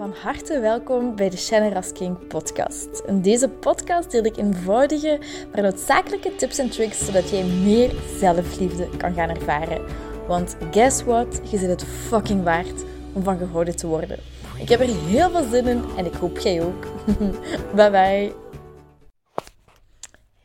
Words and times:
Van 0.00 0.14
harte 0.22 0.60
welkom 0.60 1.16
bij 1.16 1.30
de 1.30 1.36
Shannon 1.36 1.72
Rasking 1.72 2.26
podcast. 2.26 3.02
In 3.06 3.22
deze 3.22 3.48
podcast 3.48 4.10
deel 4.10 4.24
ik 4.24 4.36
eenvoudige, 4.36 5.18
maar 5.52 5.62
noodzakelijke 5.62 6.36
tips 6.36 6.58
en 6.58 6.70
tricks 6.70 7.04
zodat 7.04 7.30
jij 7.30 7.44
meer 7.44 7.90
zelfliefde 8.18 8.88
kan 8.96 9.14
gaan 9.14 9.28
ervaren. 9.28 9.84
Want 10.26 10.56
guess 10.70 11.02
what? 11.02 11.40
Je 11.50 11.58
zit 11.58 11.68
het 11.68 11.84
fucking 11.84 12.42
waard 12.42 12.84
om 13.12 13.22
van 13.22 13.38
gehouden 13.38 13.76
te 13.76 13.86
worden. 13.86 14.18
Ik 14.58 14.68
heb 14.68 14.80
er 14.80 15.04
heel 15.06 15.30
veel 15.30 15.48
zin 15.50 15.66
in 15.66 15.84
en 15.96 16.06
ik 16.06 16.14
hoop 16.14 16.38
jij 16.38 16.62
ook. 16.62 16.86
bye 17.76 17.90
bye. 17.90 18.32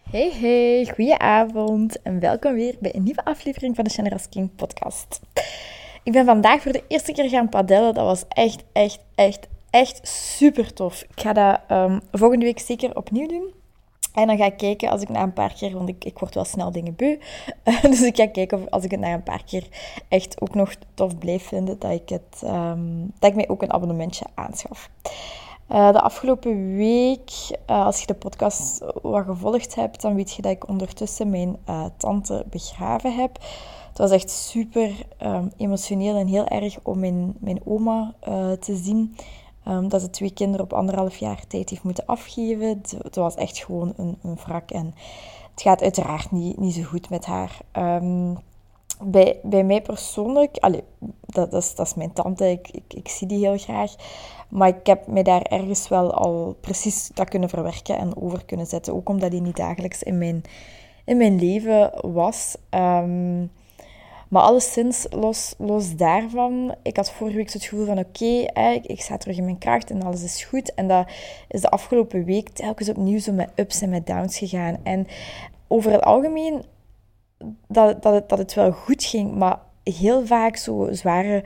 Hey 0.09 0.31
hey, 0.31 0.91
goeie 0.95 1.17
avond 1.17 2.01
en 2.01 2.19
welkom 2.19 2.53
weer 2.53 2.75
bij 2.79 2.95
een 2.95 3.03
nieuwe 3.03 3.25
aflevering 3.25 3.75
van 3.75 3.83
de 3.83 3.89
Shannon 3.89 4.11
Rasking 4.11 4.55
podcast. 4.55 5.19
Ik 6.05 6.11
ben 6.11 6.25
vandaag 6.25 6.61
voor 6.61 6.71
de 6.71 6.83
eerste 6.87 7.11
keer 7.11 7.29
gaan 7.29 7.49
padellen. 7.49 7.93
Dat 7.93 8.05
was 8.05 8.23
echt, 8.27 8.63
echt, 8.71 8.99
echt, 9.15 9.47
echt 9.69 10.07
super 10.07 10.73
tof. 10.73 11.01
Ik 11.01 11.21
ga 11.21 11.33
dat 11.33 11.59
um, 11.71 12.01
volgende 12.11 12.45
week 12.45 12.59
zeker 12.59 12.95
opnieuw 12.95 13.27
doen. 13.27 13.53
En 14.13 14.27
dan 14.27 14.37
ga 14.37 14.45
ik 14.45 14.57
kijken 14.57 14.89
als 14.89 15.01
ik 15.01 15.09
na 15.09 15.21
een 15.21 15.33
paar 15.33 15.53
keer, 15.53 15.73
want 15.73 15.89
ik, 15.89 16.05
ik 16.05 16.19
word 16.19 16.33
wel 16.33 16.45
snel 16.45 16.71
dingen 16.71 16.95
beu. 16.95 17.17
dus 17.81 18.01
ik 18.01 18.15
ga 18.15 18.27
kijken 18.27 18.57
of 18.57 18.69
als 18.69 18.83
ik 18.83 18.91
het 18.91 18.99
na 18.99 19.13
een 19.13 19.23
paar 19.23 19.43
keer 19.43 19.67
echt 20.07 20.41
ook 20.41 20.55
nog 20.55 20.73
tof 20.93 21.17
blijf 21.17 21.47
vinden, 21.47 21.79
dat 21.79 21.91
ik, 21.91 22.09
het, 22.09 22.41
um, 22.43 23.11
dat 23.19 23.29
ik 23.29 23.35
mij 23.35 23.49
ook 23.49 23.61
een 23.61 23.73
abonnementje 23.73 24.25
aanschaf. 24.33 24.89
Uh, 25.71 25.91
de 25.91 26.01
afgelopen 26.01 26.75
week, 26.75 27.31
uh, 27.69 27.85
als 27.85 27.99
je 27.99 28.05
de 28.05 28.13
podcast 28.13 28.83
wat 29.01 29.25
gevolgd 29.25 29.75
hebt, 29.75 30.01
dan 30.01 30.15
weet 30.15 30.33
je 30.33 30.41
dat 30.41 30.51
ik 30.51 30.67
ondertussen 30.67 31.29
mijn 31.29 31.57
uh, 31.69 31.85
tante 31.97 32.45
begraven 32.49 33.15
heb. 33.15 33.39
Het 33.95 34.09
was 34.09 34.21
echt 34.21 34.29
super 34.29 35.05
um, 35.23 35.51
emotioneel 35.57 36.15
en 36.15 36.27
heel 36.27 36.45
erg 36.47 36.79
om 36.83 36.99
mijn, 36.99 37.35
mijn 37.39 37.59
oma 37.65 38.13
uh, 38.27 38.51
te 38.51 38.75
zien. 38.75 39.15
Um, 39.67 39.89
dat 39.89 40.01
ze 40.01 40.09
twee 40.09 40.33
kinderen 40.33 40.65
op 40.65 40.73
anderhalf 40.73 41.17
jaar 41.17 41.47
tijd 41.47 41.69
heeft 41.69 41.83
moeten 41.83 42.05
afgeven. 42.05 42.67
Het, 43.01 43.15
was 43.15 43.35
echt 43.35 43.57
gewoon 43.57 43.93
een, 43.97 44.17
een 44.23 44.35
wrak. 44.35 44.71
En 44.71 44.95
het 45.51 45.61
gaat 45.61 45.81
uiteraard 45.81 46.31
niet, 46.31 46.59
niet 46.59 46.73
zo 46.73 46.83
goed 46.83 47.09
met 47.09 47.25
haar. 47.25 47.59
Um, 47.77 48.37
bij, 49.03 49.39
bij 49.43 49.63
mij 49.63 49.81
persoonlijk, 49.81 50.57
allez, 50.57 50.81
dat, 51.25 51.53
is, 51.53 51.75
dat 51.75 51.87
is 51.87 51.93
mijn 51.93 52.13
tante, 52.13 52.49
ik, 52.49 52.69
ik, 52.87 53.07
zie 53.07 53.27
die 53.27 53.47
heel 53.47 53.57
graag. 53.57 53.95
Maar 54.49 54.67
ik 54.67 54.85
heb 54.87 55.07
mij 55.07 55.23
daar 55.23 55.41
ergens 55.41 55.87
wel 55.87 56.13
al 56.13 56.57
precies 56.61 57.09
dat 57.13 57.29
kunnen 57.29 57.49
verwerken 57.49 57.97
en 57.97 58.17
over 58.17 58.45
kunnen 58.45 58.65
zetten. 58.65 58.93
Ook 58.93 59.09
omdat 59.09 59.31
die 59.31 59.41
niet 59.41 59.55
dagelijks 59.55 60.03
in 60.03 60.17
mijn, 60.17 60.41
in 61.05 61.17
mijn 61.17 61.39
leven 61.39 61.91
was. 62.13 62.55
Maar 64.29 64.41
alleszins, 64.41 65.05
los, 65.09 65.53
los 65.57 65.95
daarvan, 65.95 66.75
ik 66.81 66.95
had 66.95 67.11
vorige 67.11 67.37
week 67.37 67.53
het 67.53 67.63
gevoel 67.63 67.85
van 67.85 67.97
oké, 67.97 68.23
okay, 68.47 68.75
ik, 68.75 68.85
ik 68.85 69.01
sta 69.01 69.17
terug 69.17 69.37
in 69.37 69.43
mijn 69.43 69.57
kracht 69.57 69.89
en 69.89 70.03
alles 70.03 70.23
is 70.23 70.43
goed. 70.43 70.73
En 70.73 70.87
dat 70.87 71.07
is 71.47 71.61
de 71.61 71.69
afgelopen 71.69 72.23
week 72.23 72.49
telkens 72.49 72.89
opnieuw 72.89 73.19
zo 73.19 73.31
met 73.31 73.49
ups 73.55 73.81
en 73.81 73.89
met 73.89 74.07
downs 74.07 74.37
gegaan. 74.37 74.77
En 74.83 75.07
over 75.67 75.91
het 75.91 76.01
algemeen, 76.01 76.63
dat, 77.67 78.03
dat, 78.03 78.13
het, 78.13 78.29
dat 78.29 78.37
het 78.37 78.53
wel 78.53 78.71
goed 78.71 79.03
ging, 79.03 79.35
maar 79.35 79.59
heel 79.83 80.25
vaak 80.25 80.55
zo 80.55 80.87
zware 80.91 81.43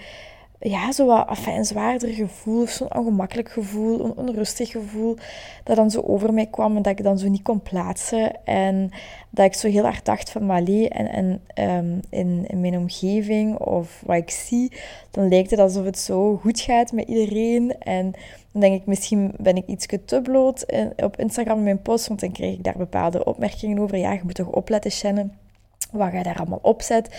ja, 0.60 0.92
zo 0.92 1.06
wat 1.06 1.38
zwaarder 1.62 2.10
gevoel, 2.10 2.68
zo'n 2.68 2.96
ongemakkelijk 2.96 3.50
gevoel, 3.50 4.06
een 4.06 4.18
onrustig 4.18 4.72
gevoel, 4.72 5.18
dat 5.64 5.76
dan 5.76 5.92
zo 5.92 6.02
over 6.02 6.34
mij 6.34 6.46
kwam 6.46 6.76
en 6.76 6.82
dat 6.82 7.00
ik 7.00 7.04
dan 7.04 7.18
zo 7.18 7.30
niet 7.30 7.42
kon 7.42 7.62
plaatsen. 7.62 8.46
En 8.46 8.92
dat 9.30 9.46
ik 9.46 9.54
zo 9.54 9.68
heel 9.68 9.84
hard 9.84 10.06
dacht 10.06 10.32
van, 10.32 10.46
Malé, 10.46 10.86
en, 10.86 11.08
en 11.08 11.42
um, 11.70 12.00
in, 12.10 12.46
in 12.48 12.62
mijn 12.62 12.78
omgeving 12.78 13.58
of 13.58 14.02
wat 14.06 14.18
ik 14.18 14.30
zie, 14.30 14.72
dan 15.12 15.28
lijkt 15.28 15.52
het 15.52 15.60
alsof 15.60 15.86
het 15.86 16.00
zo 16.00 16.38
goed 16.38 16.60
gaat 16.60 16.92
met 16.92 17.08
iedereen. 17.08 17.76
En 17.80 18.12
dan 18.52 18.62
denk 18.62 18.82
ik, 18.82 18.86
misschien 18.86 19.34
ben 19.38 19.56
ik 19.56 19.68
iets 19.68 19.86
te 20.06 20.22
bloot 20.22 20.66
op 20.96 21.20
Instagram 21.20 21.58
in 21.58 21.64
mijn 21.64 21.82
post, 21.82 22.08
want 22.08 22.20
dan 22.20 22.32
krijg 22.32 22.54
ik 22.54 22.64
daar 22.64 22.78
bepaalde 22.78 23.24
opmerkingen 23.24 23.80
over. 23.80 23.98
Ja, 23.98 24.14
je 24.14 24.22
moet 24.24 24.36
toch 24.36 24.48
opletten, 24.48 24.92
Shannon 24.92 25.32
wat 25.92 26.12
je 26.12 26.24
daar 26.24 26.38
allemaal 26.38 26.60
opzet. 26.62 27.10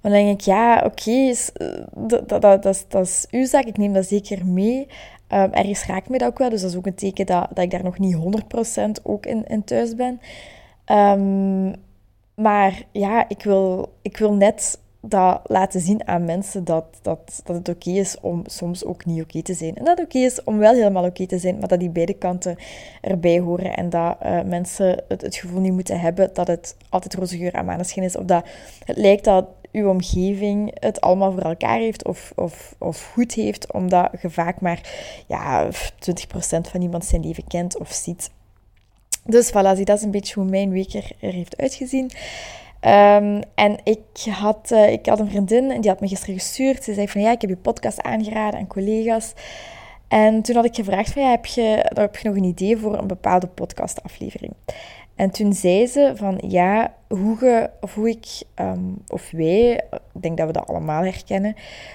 Maar 0.00 0.12
dan 0.12 0.22
denk 0.22 0.40
ik, 0.40 0.46
ja, 0.46 0.82
oké, 0.84 1.10
eh, 1.10 1.84
dat, 1.94 2.28
dat, 2.28 2.42
dat, 2.42 2.64
is, 2.64 2.84
dat 2.88 3.06
is 3.06 3.26
uw 3.30 3.46
zaak, 3.46 3.64
ik 3.64 3.76
neem 3.76 3.92
dat 3.92 4.06
zeker 4.06 4.46
mee. 4.46 4.86
Um, 5.32 5.52
ergens 5.52 5.86
raakt 5.86 6.08
me 6.08 6.18
dat 6.18 6.28
ook 6.28 6.38
wel, 6.38 6.50
dus 6.50 6.60
dat 6.60 6.70
is 6.70 6.76
ook 6.76 6.86
een 6.86 6.94
teken 6.94 7.26
dat, 7.26 7.48
dat 7.54 7.64
ik 7.64 7.70
daar 7.70 7.82
nog 7.82 7.98
niet 7.98 8.16
100% 8.16 9.02
ook 9.02 9.26
in, 9.26 9.46
in 9.46 9.64
thuis 9.64 9.94
ben. 9.94 10.20
Um, 10.86 11.74
maar 12.34 12.82
ja, 12.92 13.28
ik 13.28 13.42
wil, 13.42 13.92
ik 14.02 14.16
wil 14.16 14.34
net 14.34 14.78
dat 15.00 15.40
laten 15.44 15.80
zien 15.80 16.06
aan 16.06 16.24
mensen 16.24 16.64
dat, 16.64 16.84
dat, 17.02 17.40
dat 17.44 17.56
het 17.56 17.68
oké 17.68 17.90
is 17.90 18.16
om 18.20 18.42
soms 18.46 18.84
ook 18.84 19.04
niet 19.04 19.22
oké 19.22 19.42
te 19.42 19.54
zijn. 19.54 19.76
En 19.76 19.84
dat 19.84 19.98
het 19.98 20.06
oké 20.06 20.18
is 20.18 20.44
om 20.44 20.58
wel 20.58 20.74
helemaal 20.74 21.04
oké 21.04 21.26
te 21.26 21.38
zijn, 21.38 21.58
maar 21.58 21.68
dat 21.68 21.80
die 21.80 21.90
beide 21.90 22.14
kanten 22.14 22.56
erbij 23.00 23.38
horen. 23.38 23.74
En 23.74 23.90
dat 23.90 24.16
uh, 24.22 24.42
mensen 24.42 25.04
het, 25.08 25.36
gevoel 25.36 25.60
niet 25.60 25.72
moeten 25.72 26.00
hebben 26.00 26.30
dat 26.32 26.46
het 26.46 26.76
altijd 26.88 27.14
roze 27.14 27.36
geur 27.36 27.52
aan 27.52 27.64
maneschijn 27.64 28.06
is. 28.06 28.16
Of 28.16 28.24
dat 28.24 28.46
het 28.84 28.96
lijkt 28.96 29.24
dat 29.24 29.46
uw 29.72 29.88
omgeving 29.88 30.76
het 30.80 31.00
allemaal 31.00 31.32
voor 31.32 31.42
elkaar 31.42 31.78
heeft 31.78 32.04
of, 32.04 32.32
of, 32.36 32.74
of 32.78 33.10
goed 33.12 33.32
heeft, 33.32 33.72
omdat 33.72 34.10
je 34.22 34.30
vaak 34.30 34.60
maar 34.60 34.90
ja, 35.26 35.68
20% 35.70 35.70
van 36.70 36.82
iemand 36.82 37.04
zijn 37.04 37.22
leven 37.24 37.46
kent 37.46 37.78
of 37.78 37.92
ziet. 37.92 38.30
Dus 39.24 39.50
voilà, 39.50 39.76
zie, 39.76 39.84
dat 39.84 39.98
is 39.98 40.04
een 40.04 40.10
beetje 40.10 40.34
hoe 40.34 40.50
mijn 40.50 40.70
week 40.70 40.94
er 40.94 41.32
heeft 41.32 41.56
uitgezien. 41.56 42.10
Um, 42.80 43.40
en 43.54 43.76
ik 43.84 44.24
had, 44.30 44.70
uh, 44.72 44.92
ik 44.92 45.06
had 45.06 45.20
een 45.20 45.28
vriendin 45.28 45.70
en 45.70 45.80
die 45.80 45.90
had 45.90 46.00
me 46.00 46.08
gisteren 46.08 46.34
gestuurd. 46.34 46.84
Ze 46.84 46.94
zei 46.94 47.08
van 47.08 47.20
ja, 47.20 47.30
ik 47.30 47.40
heb 47.40 47.50
je 47.50 47.56
podcast 47.56 48.02
aangeraden 48.02 48.60
aan 48.60 48.66
collega's. 48.66 49.32
En 50.08 50.42
toen 50.42 50.56
had 50.56 50.64
ik 50.64 50.74
gevraagd 50.74 51.12
van 51.12 51.22
ja, 51.22 51.30
heb 51.30 51.46
je, 51.46 51.90
heb 51.94 52.16
je 52.16 52.28
nog 52.28 52.36
een 52.36 52.44
idee 52.44 52.76
voor 52.76 52.98
een 52.98 53.06
bepaalde 53.06 53.46
podcastaflevering? 53.46 54.52
En 55.14 55.30
toen 55.30 55.52
zei 55.52 55.86
ze 55.86 56.12
van 56.14 56.40
ja, 56.46 56.94
hoe, 57.08 57.36
ge, 57.36 57.70
of 57.80 57.94
hoe 57.94 58.08
ik, 58.08 58.26
um, 58.54 59.02
of 59.08 59.30
wij, 59.30 59.72
ik 59.90 60.22
denk 60.22 60.36
dat 60.36 60.46
we 60.46 60.52
dat 60.52 60.68
allemaal 60.68 61.02
herkennen, 61.02 61.54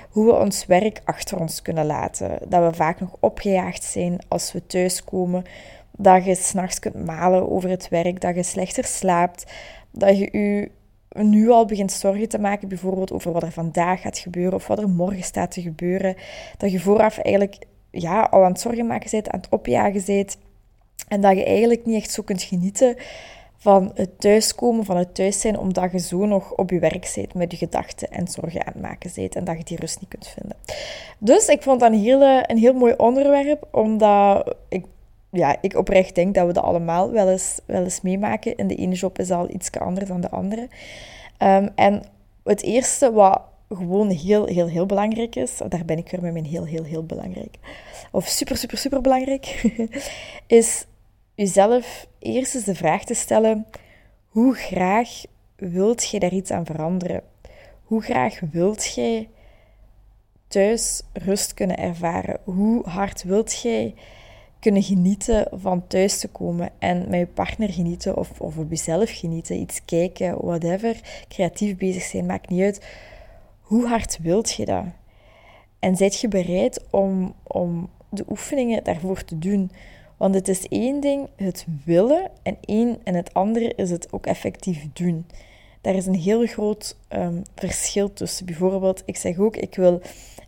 hoe 0.09 0.25
we 0.25 0.39
ons 0.39 0.65
werk 0.65 1.01
achter 1.03 1.39
ons 1.39 1.61
kunnen 1.61 1.85
laten. 1.85 2.37
Dat 2.47 2.69
we 2.69 2.75
vaak 2.75 2.99
nog 2.99 3.15
opgejaagd 3.19 3.83
zijn 3.83 4.17
als 4.27 4.51
we 4.51 4.65
thuiskomen. 4.65 5.43
Dat 5.97 6.25
je 6.25 6.35
s'nachts 6.35 6.79
kunt 6.79 7.05
malen 7.05 7.51
over 7.51 7.69
het 7.69 7.89
werk, 7.89 8.21
dat 8.21 8.35
je 8.35 8.43
slechter 8.43 8.83
slaapt 8.83 9.51
dat 9.93 10.17
je 10.17 10.29
je 10.31 10.71
nu 11.21 11.49
al 11.49 11.65
begint 11.65 11.91
zorgen 11.91 12.29
te 12.29 12.39
maken, 12.39 12.67
bijvoorbeeld 12.67 13.11
over 13.11 13.31
wat 13.31 13.43
er 13.43 13.51
vandaag 13.51 14.01
gaat 14.01 14.17
gebeuren 14.17 14.53
of 14.53 14.67
wat 14.67 14.79
er 14.79 14.89
morgen 14.89 15.23
staat 15.23 15.51
te 15.51 15.61
gebeuren. 15.61 16.15
Dat 16.57 16.71
je 16.71 16.79
vooraf 16.79 17.17
eigenlijk 17.17 17.57
ja, 17.91 18.21
al 18.21 18.43
aan 18.43 18.51
het 18.51 18.59
zorgen 18.59 18.87
maken 18.87 19.09
bent, 19.11 19.29
aan 19.29 19.39
het 19.39 19.49
opjagen 19.49 20.03
bent. 20.05 20.37
En 21.07 21.21
dat 21.21 21.37
je 21.37 21.45
eigenlijk 21.45 21.85
niet 21.85 22.01
echt 22.01 22.11
zo 22.11 22.23
kunt 22.23 22.43
genieten 22.43 22.95
van 23.57 23.91
het 23.93 24.19
thuiskomen, 24.19 24.85
van 24.85 24.97
het 24.97 25.15
thuis 25.15 25.39
zijn, 25.39 25.59
omdat 25.59 25.91
je 25.91 25.99
zo 25.99 26.25
nog 26.25 26.53
op 26.53 26.69
je 26.69 26.79
werk 26.79 27.05
zit 27.05 27.33
met 27.33 27.51
je 27.51 27.57
gedachten 27.57 28.09
en 28.09 28.27
zorgen 28.27 28.65
aan 28.65 28.73
het 28.73 28.81
maken 28.81 29.11
bent 29.15 29.35
en 29.35 29.43
dat 29.43 29.57
je 29.57 29.63
die 29.63 29.79
rust 29.79 29.99
niet 29.99 30.09
kunt 30.09 30.27
vinden. 30.27 30.57
Dus 31.17 31.47
ik 31.47 31.61
vond 31.61 31.79
dat 31.79 31.91
een, 31.91 32.21
een 32.49 32.57
heel 32.57 32.73
mooi 32.73 32.93
onderwerp, 32.97 33.67
omdat 33.71 34.55
ik 34.69 34.85
ja, 35.33 35.57
ik 35.61 35.75
oprecht 35.75 36.15
denk 36.15 36.35
dat 36.35 36.47
we 36.47 36.53
dat 36.53 36.63
allemaal 36.63 37.11
wel 37.11 37.29
eens, 37.29 37.59
wel 37.65 37.83
eens 37.83 38.01
meemaken. 38.01 38.55
In 38.55 38.67
de 38.67 38.75
ene 38.75 38.95
job 38.95 39.19
is 39.19 39.31
al 39.31 39.49
iets 39.49 39.71
anders 39.71 40.07
dan 40.07 40.21
de 40.21 40.29
andere. 40.29 40.67
Um, 41.39 41.69
en 41.75 42.03
het 42.43 42.61
eerste 42.61 43.11
wat 43.11 43.41
gewoon 43.69 44.09
heel, 44.09 44.45
heel, 44.45 44.67
heel 44.67 44.85
belangrijk 44.85 45.35
is, 45.35 45.61
daar 45.69 45.85
ben 45.85 45.97
ik 45.97 46.09
weer 46.09 46.21
met 46.21 46.33
mijn 46.33 46.45
heel, 46.45 46.65
heel, 46.65 46.83
heel 46.83 47.05
belangrijk, 47.05 47.55
of 48.11 48.27
super, 48.27 48.57
super, 48.57 48.77
super 48.77 49.01
belangrijk, 49.01 49.63
is 50.47 50.85
jezelf 51.35 52.07
eerst 52.19 52.55
eens 52.55 52.63
de 52.63 52.75
vraag 52.75 53.03
te 53.03 53.13
stellen, 53.13 53.65
hoe 54.27 54.55
graag 54.55 55.09
wilt 55.55 56.09
jij 56.09 56.19
daar 56.19 56.33
iets 56.33 56.51
aan 56.51 56.65
veranderen? 56.65 57.21
Hoe 57.83 58.01
graag 58.01 58.39
wilt 58.51 58.93
jij 58.93 59.29
thuis 60.47 61.01
rust 61.13 61.53
kunnen 61.53 61.77
ervaren? 61.77 62.39
Hoe 62.43 62.89
hard 62.89 63.23
wilt 63.23 63.61
jij 63.61 63.95
kunnen 64.63 64.83
genieten 64.83 65.47
van 65.51 65.87
thuis 65.87 66.19
te 66.19 66.27
komen 66.27 66.69
en 66.79 67.09
met 67.09 67.19
je 67.19 67.25
partner 67.25 67.69
genieten 67.69 68.17
of, 68.17 68.39
of 68.39 68.57
op 68.57 68.69
jezelf 68.69 69.09
genieten, 69.11 69.59
iets 69.59 69.85
kijken, 69.85 70.45
whatever, 70.45 70.99
creatief 71.27 71.77
bezig 71.77 72.03
zijn, 72.03 72.25
maakt 72.25 72.49
niet 72.49 72.61
uit. 72.61 72.85
Hoe 73.61 73.87
hard 73.87 74.19
wilt 74.21 74.53
je 74.53 74.65
dat? 74.65 74.83
En 75.79 75.95
zijt 75.95 76.19
je 76.19 76.27
bereid 76.27 76.83
om, 76.89 77.33
om 77.43 77.89
de 78.09 78.25
oefeningen 78.29 78.83
daarvoor 78.83 79.23
te 79.23 79.39
doen? 79.39 79.71
Want 80.17 80.35
het 80.35 80.47
is 80.47 80.67
één 80.67 80.99
ding 80.99 81.27
het 81.35 81.65
willen 81.85 82.31
en 82.43 82.57
één 82.65 82.97
en 83.03 83.15
het 83.15 83.33
andere 83.33 83.73
is 83.75 83.89
het 83.89 84.13
ook 84.13 84.25
effectief 84.25 84.87
doen. 84.93 85.25
Daar 85.81 85.95
is 85.95 86.05
een 86.05 86.15
heel 86.15 86.45
groot 86.45 86.97
um, 87.09 87.41
verschil 87.55 88.13
tussen. 88.13 88.45
Bijvoorbeeld, 88.45 89.03
ik 89.05 89.17
zeg 89.17 89.37
ook, 89.37 89.55
ik 89.55 89.75
wil, 89.75 90.01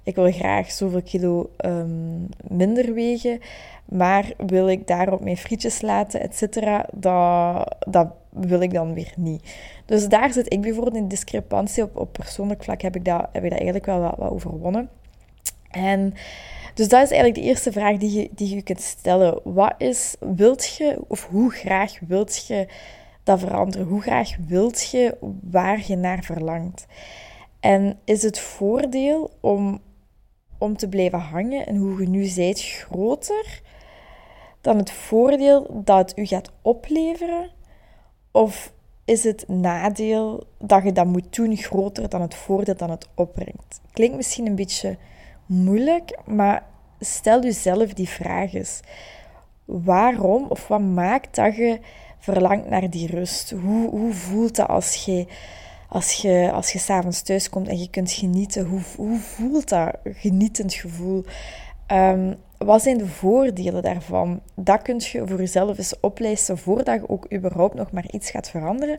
ik 0.06 0.16
wil 0.16 0.32
graag 0.32 0.72
zoveel 0.72 1.02
kilo 1.02 1.50
um, 1.66 2.28
minder 2.48 2.94
wegen. 2.94 3.40
Maar 3.86 4.34
wil 4.38 4.70
ik 4.70 4.88
daarop 4.88 5.24
mijn 5.24 5.38
frietjes 5.38 5.82
laten, 5.82 6.22
et 6.22 6.36
cetera, 6.36 6.86
dat, 6.94 7.76
dat 7.88 8.08
wil 8.30 8.62
ik 8.62 8.74
dan 8.74 8.94
weer 8.94 9.14
niet. 9.18 9.56
Dus 9.86 10.08
daar 10.08 10.34
zit 10.34 10.54
ik 10.54 10.62
bijvoorbeeld 10.62 10.96
in 10.96 11.08
discrepantie. 11.08 11.84
Op, 11.84 11.98
op 11.98 12.14
persoonlijk 12.14 12.64
vlak 12.64 12.82
heb 12.82 12.96
ik 12.96 13.06
dat, 13.06 13.28
heb 13.32 13.44
ik 13.44 13.50
dat 13.50 13.60
eigenlijk 13.60 13.86
wel 13.86 14.00
wat, 14.00 14.16
wat 14.18 14.32
overwonnen. 14.32 14.90
En 15.72 16.14
Dus 16.74 16.88
dat 16.88 17.04
is 17.04 17.12
eigenlijk 17.12 17.36
de 17.36 17.50
eerste 17.50 17.72
vraag 17.72 17.98
die 17.98 18.20
je, 18.20 18.30
die 18.32 18.56
je 18.56 18.62
kunt 18.62 18.82
stellen. 18.82 19.40
Wat 19.44 19.74
is, 19.78 20.16
wilt 20.20 20.76
je, 20.76 21.02
of 21.08 21.28
hoe 21.28 21.52
graag 21.52 22.00
wilt 22.08 22.46
je 22.48 22.68
dat 23.24 23.40
veranderen? 23.40 23.88
Hoe 23.88 24.02
graag 24.02 24.36
wilt 24.48 24.90
je 24.90 25.18
waar 25.50 25.84
je 25.88 25.96
naar 25.96 26.24
verlangt? 26.24 26.86
En 27.60 28.00
is 28.04 28.24
het 28.24 28.40
voordeel 28.40 29.32
om, 29.40 29.80
om 30.58 30.78
te 30.78 30.90
blijven 30.90 31.20
hangen 31.20 31.66
en 31.66 31.76
hoe 31.76 32.02
je 32.02 32.10
nu 32.10 32.24
zijt 32.24 32.62
groter 32.62 33.62
dan 34.62 34.78
het 34.78 34.92
voordeel 34.92 35.82
dat 35.84 35.98
het 35.98 36.18
u 36.18 36.26
gaat 36.26 36.52
opleveren? 36.62 37.50
Of 38.32 38.74
is 39.06 39.24
het 39.24 39.48
nadeel 39.48 40.44
dat 40.60 40.84
je 40.84 40.92
dat 40.92 41.06
moet 41.06 41.36
doen 41.36 41.58
groter 41.58 42.10
dan 42.10 42.22
het 42.22 42.36
voordeel 42.36 42.76
dat 42.76 42.90
het 42.90 43.08
opbrengt? 43.16 43.82
Klinkt 43.92 44.16
misschien 44.16 44.48
een 44.48 44.56
beetje 44.56 44.98
moeilijk, 45.46 46.20
maar 46.26 46.66
stel 47.00 47.44
jezelf 47.44 47.94
die 47.94 48.10
vraag 48.10 48.54
eens. 48.54 48.80
Waarom 49.66 50.46
of 50.50 50.68
wat 50.68 50.82
maakt 50.82 51.36
dat 51.36 51.56
je 51.56 51.80
verlangt 52.20 52.70
naar 52.70 52.90
die 52.90 53.08
rust? 53.08 53.52
Hoe, 53.52 53.90
hoe 53.90 54.14
voelt 54.14 54.56
dat 54.56 54.68
als 54.68 55.06
je, 55.06 55.26
als 55.96 56.14
je, 56.14 56.52
als 56.52 56.72
je 56.72 56.80
s'avonds 56.80 57.22
thuis 57.22 57.50
komt 57.50 57.68
en 57.68 57.80
je 57.80 57.90
kunt 57.90 58.12
genieten? 58.12 58.66
Hoe, 58.66 58.82
hoe 58.96 59.20
voelt 59.20 59.70
dat 59.70 59.96
genietend 60.04 60.74
gevoel? 60.74 61.24
Ehm, 61.88 62.34
wat 62.58 62.82
zijn 62.82 62.98
de 62.98 63.08
voordelen 63.08 63.82
daarvan? 63.84 64.42
Dat 64.56 64.82
kun 64.82 64.96
je 65.00 65.28
voor 65.28 65.38
jezelf 65.38 65.78
eens 65.78 66.00
oplijsten 66.00 66.58
voordat 66.58 66.96
je 67.02 67.10
ook 67.10 67.34
überhaupt 67.34 67.74
nog 67.76 67.92
maar 67.92 68.06
iets 68.12 68.30
gaat 68.30 68.50
veranderen. 68.50 68.98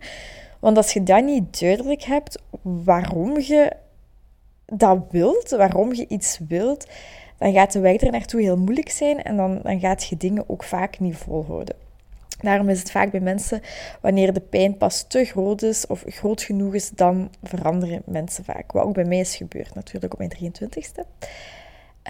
Want 0.60 0.76
als 0.76 0.93
je 0.93 1.02
dat 1.02 1.25
niet 1.25 1.60
duidelijk 1.60 2.02
hebt 2.02 2.43
waarom 2.62 3.40
je 3.40 3.72
dat 4.66 4.99
wilt, 5.10 5.50
waarom 5.50 5.94
je 5.94 6.06
iets 6.08 6.40
wilt, 6.49 6.87
dan 7.38 7.52
gaat 7.52 7.72
de 7.72 7.81
weg 7.81 8.00
er 8.00 8.10
naartoe 8.10 8.40
heel 8.40 8.56
moeilijk 8.56 8.90
zijn 8.90 9.22
en 9.22 9.37
dan, 9.37 9.60
dan 9.62 9.81
gaat 9.81 10.04
je 10.04 10.16
dingen 10.16 10.49
ook 10.49 10.64
vaak 10.64 10.99
niet 10.99 11.16
volhouden. 11.16 11.85
Daarom 12.40 12.69
is 12.69 12.78
het 12.78 12.90
vaak 12.90 13.11
bij 13.11 13.20
mensen, 13.20 13.61
wanneer 14.00 14.32
de 14.32 14.40
pijn 14.40 14.76
pas 14.76 15.05
te 15.08 15.25
groot 15.25 15.62
is 15.62 15.87
of 15.87 16.05
groot 16.06 16.43
genoeg 16.43 16.75
is, 16.75 16.90
dan 16.90 17.31
veranderen 17.43 18.02
mensen 18.05 18.44
vaak. 18.44 18.73
Wat 18.73 18.84
ook 18.84 18.94
bij 18.94 19.05
mij 19.05 19.19
is 19.19 19.37
gebeurd, 19.37 19.75
natuurlijk 19.75 20.12
op 20.12 20.19
mijn 20.19 20.52
23ste. 20.52 21.05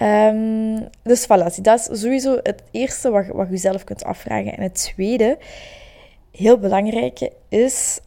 Um, 0.01 0.87
dus 1.03 1.25
voilà, 1.25 1.61
dat 1.61 1.79
is 1.89 1.99
sowieso 2.01 2.39
het 2.43 2.63
eerste 2.71 3.09
wat, 3.09 3.27
wat 3.27 3.47
je 3.49 3.57
zelf 3.57 3.83
kunt 3.83 4.03
afvragen. 4.03 4.57
En 4.57 4.63
het 4.63 4.73
tweede, 4.73 5.37
heel 6.31 6.57
belangrijke, 6.59 7.31
is 7.49 7.99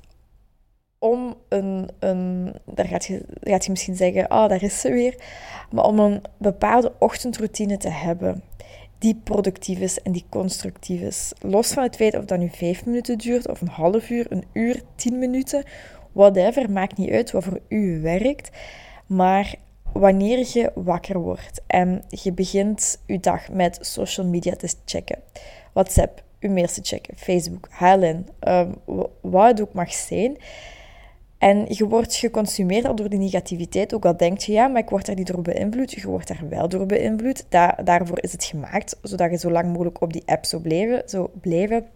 om 0.99 1.35
een, 1.49 1.89
een 1.99 2.53
daar 2.65 2.87
gaat 2.87 3.05
je, 3.05 3.25
gaat 3.41 3.65
je 3.65 3.71
misschien 3.71 3.97
zeggen, 3.97 4.31
oh, 4.31 4.49
daar 4.49 4.63
is 4.63 4.81
ze 4.81 4.93
weer, 4.93 5.15
maar 5.71 5.85
om 5.85 5.99
een 5.99 6.23
bepaalde 6.39 6.93
ochtendroutine 6.99 7.77
te 7.77 7.89
hebben 7.89 8.43
die 9.01 9.21
productief 9.25 9.79
is 9.79 10.03
en 10.03 10.13
die 10.13 10.25
constructief 10.29 11.01
is. 11.01 11.33
Los 11.41 11.73
van 11.73 11.83
het 11.83 11.97
feit 11.97 12.17
of 12.17 12.25
dat 12.25 12.39
nu 12.39 12.49
vijf 12.53 12.85
minuten 12.87 13.19
duurt, 13.19 13.49
of 13.49 13.61
een 13.61 13.69
half 13.69 14.11
uur, 14.11 14.27
een 14.29 14.45
uur, 14.53 14.83
tien 14.95 15.19
minuten, 15.19 15.65
whatever, 16.13 16.71
maakt 16.71 16.97
niet 16.97 17.11
uit 17.11 17.31
wat 17.31 17.45
voor 17.45 17.61
u 17.69 18.01
werkt. 18.01 18.51
Maar 19.07 19.55
wanneer 19.93 20.39
je 20.53 20.73
wakker 20.75 21.19
wordt 21.19 21.61
en 21.67 22.05
je 22.09 22.33
begint 22.33 23.01
je 23.07 23.21
dag 23.21 23.49
met 23.49 23.79
social 23.81 24.27
media 24.27 24.55
te 24.55 24.75
checken, 24.85 25.19
WhatsApp, 25.73 26.23
je 26.39 26.49
mails 26.49 26.75
te 26.75 26.81
checken, 26.83 27.17
Facebook, 27.17 27.69
HLN, 27.71 28.27
um, 28.49 28.75
wat 29.21 29.51
het 29.51 29.61
ook 29.61 29.73
mag 29.73 29.93
zijn, 29.93 30.37
en 31.41 31.65
je 31.69 31.87
wordt 31.87 32.15
geconsumeerd 32.15 32.97
door 32.97 33.09
die 33.09 33.19
negativiteit, 33.19 33.95
ook 33.95 34.05
al 34.05 34.17
denk 34.17 34.39
je, 34.39 34.53
ja, 34.53 34.67
maar 34.67 34.83
ik 34.83 34.91
word 34.91 35.07
daar 35.07 35.15
niet 35.15 35.27
door 35.27 35.43
beïnvloed. 35.43 35.93
Je 35.93 36.07
wordt 36.07 36.29
daar 36.29 36.49
wel 36.49 36.69
door 36.69 36.87
beïnvloed. 36.87 37.45
daarvoor 37.85 38.23
is 38.23 38.33
het 38.33 38.45
gemaakt, 38.45 38.97
zodat 39.03 39.31
je 39.31 39.39
zo 39.39 39.51
lang 39.51 39.73
mogelijk 39.73 40.01
op 40.01 40.13
die 40.13 40.23
app 40.27 40.45
zou 40.45 40.63
blijven. 40.63 41.03
Zo 41.07 41.31
blijven. 41.41 41.87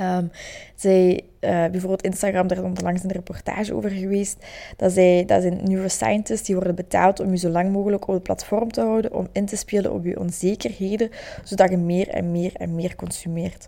Um, 0.00 0.30
zij, 0.74 1.20
uh, 1.40 1.50
bijvoorbeeld 1.50 2.02
Instagram, 2.02 2.46
daar 2.46 2.58
is 2.58 2.64
onlangs 2.64 3.02
een 3.02 3.12
reportage 3.12 3.74
over 3.74 3.90
geweest, 3.90 4.46
dat, 4.76 4.92
zij, 4.92 5.24
dat 5.24 5.42
zijn 5.42 5.60
neuroscientists, 5.64 6.46
die 6.46 6.54
worden 6.54 6.74
betaald 6.74 7.20
om 7.20 7.30
je 7.30 7.36
zo 7.36 7.48
lang 7.48 7.72
mogelijk 7.72 8.08
op 8.08 8.14
het 8.14 8.22
platform 8.22 8.72
te 8.72 8.80
houden, 8.80 9.14
om 9.14 9.28
in 9.32 9.46
te 9.46 9.56
spelen 9.56 9.92
op 9.92 10.04
je 10.04 10.20
onzekerheden, 10.20 11.10
zodat 11.44 11.70
je 11.70 11.76
meer 11.76 12.08
en 12.08 12.30
meer 12.30 12.52
en 12.54 12.74
meer 12.74 12.96
consumeert. 12.96 13.66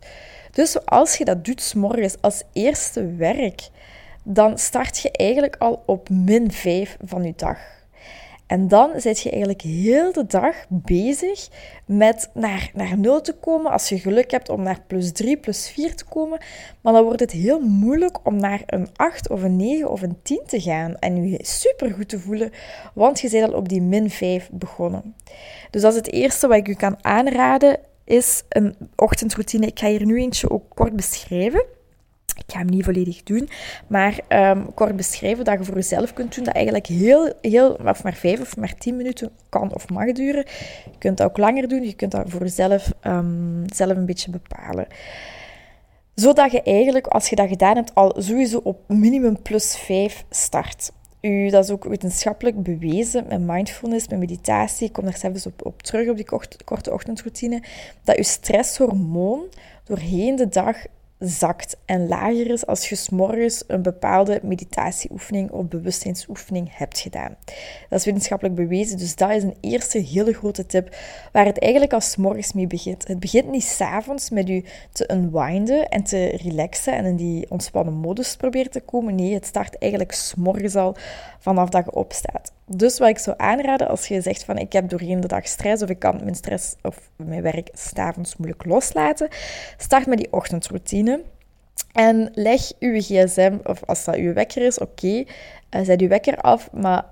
Dus 0.51 0.85
als 0.85 1.17
je 1.17 1.25
dat 1.25 1.45
doet, 1.45 1.61
s 1.61 1.75
morgens 1.75 2.17
als 2.21 2.43
eerste 2.53 3.15
werk, 3.15 3.69
dan 4.29 4.59
start 4.59 4.99
je 4.99 5.11
eigenlijk 5.11 5.57
al 5.59 5.83
op 5.87 6.09
min 6.09 6.53
5 6.53 6.97
van 7.05 7.23
je 7.23 7.33
dag. 7.37 7.59
En 8.47 8.69
dan 8.69 8.91
zit 8.97 9.21
je 9.21 9.31
eigenlijk 9.31 9.63
heel 9.63 10.13
de 10.13 10.27
dag 10.27 10.55
bezig 10.69 11.49
met 11.85 12.31
naar, 12.35 12.71
naar 12.75 12.99
0 12.99 13.21
te 13.21 13.33
komen. 13.33 13.73
Als 13.73 13.89
je 13.89 13.99
geluk 13.99 14.31
hebt 14.31 14.49
om 14.49 14.63
naar 14.63 14.81
plus 14.87 15.13
3, 15.13 15.37
plus 15.37 15.71
4 15.71 15.95
te 15.95 16.05
komen. 16.05 16.39
Maar 16.81 16.93
dan 16.93 17.05
wordt 17.05 17.21
het 17.21 17.31
heel 17.31 17.61
moeilijk 17.61 18.27
om 18.27 18.37
naar 18.37 18.63
een 18.67 18.89
8 18.97 19.29
of 19.31 19.43
een 19.43 19.57
9 19.57 19.91
of 19.91 20.03
een 20.03 20.19
10 20.23 20.41
te 20.47 20.61
gaan. 20.61 20.99
En 20.99 21.31
je 21.31 21.39
super 21.43 21.91
goed 21.91 22.09
te 22.09 22.19
voelen, 22.19 22.51
want 22.95 23.21
je 23.21 23.31
bent 23.31 23.53
al 23.53 23.59
op 23.59 23.69
die 23.69 23.83
min 23.83 24.11
5 24.11 24.49
begonnen. 24.53 25.15
Dus 25.71 25.83
dat 25.83 25.91
is 25.91 25.99
het 25.99 26.13
eerste 26.13 26.47
wat 26.47 26.57
ik 26.57 26.69
u 26.69 26.75
kan 26.75 26.97
aanraden, 27.01 27.79
is 28.05 28.43
een 28.49 28.77
ochtendroutine. 28.97 29.67
Ik 29.67 29.79
ga 29.79 29.89
hier 29.89 30.07
nu 30.07 30.21
eentje 30.21 30.51
ook 30.51 30.65
kort 30.75 30.97
beschrijven. 30.97 31.76
Ik 32.37 32.53
ga 32.53 32.59
hem 32.59 32.67
niet 32.67 32.85
volledig 32.85 33.23
doen, 33.23 33.49
maar 33.87 34.21
um, 34.29 34.75
kort 34.75 34.97
beschrijven 34.97 35.45
dat 35.45 35.59
je 35.59 35.65
voor 35.65 35.75
jezelf 35.75 36.13
kunt 36.13 36.35
doen. 36.35 36.45
Dat 36.45 36.55
eigenlijk 36.55 36.87
heel, 36.87 37.33
heel, 37.41 37.73
of 37.73 38.03
maar 38.03 38.15
vijf 38.15 38.41
of 38.41 38.57
maar 38.57 38.75
tien 38.75 38.97
minuten 38.97 39.31
kan 39.49 39.75
of 39.75 39.89
mag 39.89 40.13
duren. 40.13 40.45
Je 40.85 40.99
kunt 40.99 41.17
dat 41.17 41.29
ook 41.29 41.37
langer 41.37 41.69
doen, 41.69 41.83
je 41.83 41.95
kunt 41.95 42.13
dat 42.13 42.31
voor 42.31 42.41
jezelf 42.41 42.93
um, 43.07 43.63
zelf 43.67 43.97
een 43.97 44.07
beetje 44.07 44.31
bepalen. 44.31 44.87
Zodat 46.15 46.53
je 46.53 46.63
eigenlijk, 46.63 47.07
als 47.07 47.29
je 47.29 47.37
dat 47.37 47.49
gedaan 47.49 47.77
hebt, 47.77 47.95
al 47.95 48.15
sowieso 48.19 48.61
op 48.63 48.79
minimum 48.89 49.43
plus 49.43 49.77
5 49.77 50.25
start. 50.31 50.93
U, 51.21 51.51
dat 51.51 51.65
is 51.65 51.71
ook 51.71 51.85
wetenschappelijk 51.85 52.63
bewezen 52.63 53.27
met 53.29 53.41
mindfulness, 53.41 54.09
met 54.09 54.19
meditatie. 54.19 54.87
Ik 54.87 54.93
kom 54.93 55.05
daar 55.05 55.17
zelfs 55.17 55.47
op 55.63 55.83
terug 55.83 56.09
op 56.09 56.17
die 56.17 56.27
korte 56.65 56.93
ochtendroutine. 56.93 57.63
Dat 58.05 58.17
je 58.17 58.23
stresshormoon 58.23 59.45
doorheen 59.85 60.37
de 60.37 60.49
dag 60.49 60.77
zakt 61.19 61.77
en 61.85 62.09
lager 62.09 62.51
is 62.51 62.67
als 62.67 62.89
je 62.89 62.95
s'morgens 62.95 63.65
een 63.67 63.83
bepaalde 63.83 64.41
meditatieoefening 64.43 65.51
of 65.51 65.69
bewustzijnsoefening 65.69 66.69
hebt 66.77 66.99
gedaan. 66.99 67.37
Dat 67.89 67.99
is 67.99 68.05
wetenschappelijk 68.05 68.57
bewezen, 68.57 68.99
dus 68.99 69.17
dat 69.17 69.31
is 69.31 69.43
een 69.43 69.57
eerste 69.61 69.99
hele 69.99 70.33
grote 70.33 70.67
tip 70.67 70.97
waar 71.33 71.45
het 71.45 71.59
eigenlijk 71.59 71.93
al 71.93 72.01
s'morgens 72.01 72.53
mee 72.53 72.67
begint. 72.67 73.09
Het 73.09 73.21
begint 73.21 73.51
niet 73.51 73.65
s'avonds 73.65 74.31
met 74.31 74.49
je 74.49 74.65
te 74.93 75.11
unwinden 75.13 75.89
en 75.89 76.03
te 76.03 76.25
relaxen 76.27 76.93
en 76.93 77.05
in 77.05 77.17
die 77.17 77.51
ontspannen 77.51 77.95
modus 77.95 78.37
proberen 78.37 78.71
te 78.71 78.81
komen. 78.81 79.15
Nee, 79.15 79.35
het 79.35 79.47
start 79.47 79.79
eigenlijk 79.79 80.13
s'morgens 80.13 80.77
al 80.77 80.97
vanaf 81.39 81.69
dat 81.69 81.85
je 81.85 81.93
opstaat. 81.93 82.53
Dus 82.69 82.99
wat 82.99 83.09
ik 83.09 83.19
zou 83.19 83.37
aanraden 83.39 83.89
als 83.89 84.09
je 84.09 84.21
zegt 84.21 84.45
van 84.45 84.59
ik 84.59 84.73
heb 84.73 84.89
doorheen 84.89 85.21
de 85.21 85.29
dag 85.29 85.47
stress 85.47 85.83
of 85.83 85.89
ik 85.89 85.99
kan 85.99 86.21
mijn 86.23 86.35
stress 86.35 86.75
of 86.83 87.11
mijn 87.17 87.43
werk 87.43 87.69
s'avonds 87.73 88.37
moeilijk 88.37 88.65
loslaten, 88.65 89.29
start 89.77 90.07
met 90.07 90.19
die 90.19 90.33
ochtendroutine. 90.33 91.23
En 91.93 92.31
leg 92.35 92.73
uw 92.79 93.01
gsm, 93.01 93.59
of 93.65 93.85
als 93.85 94.05
dat 94.05 94.15
uw 94.15 94.33
wekker 94.33 94.63
is, 94.63 94.79
oké, 94.79 95.07
uh, 95.07 95.25
zet 95.83 96.01
uw 96.01 96.09
wekker 96.09 96.37
af, 96.37 96.73
maar 96.73 97.05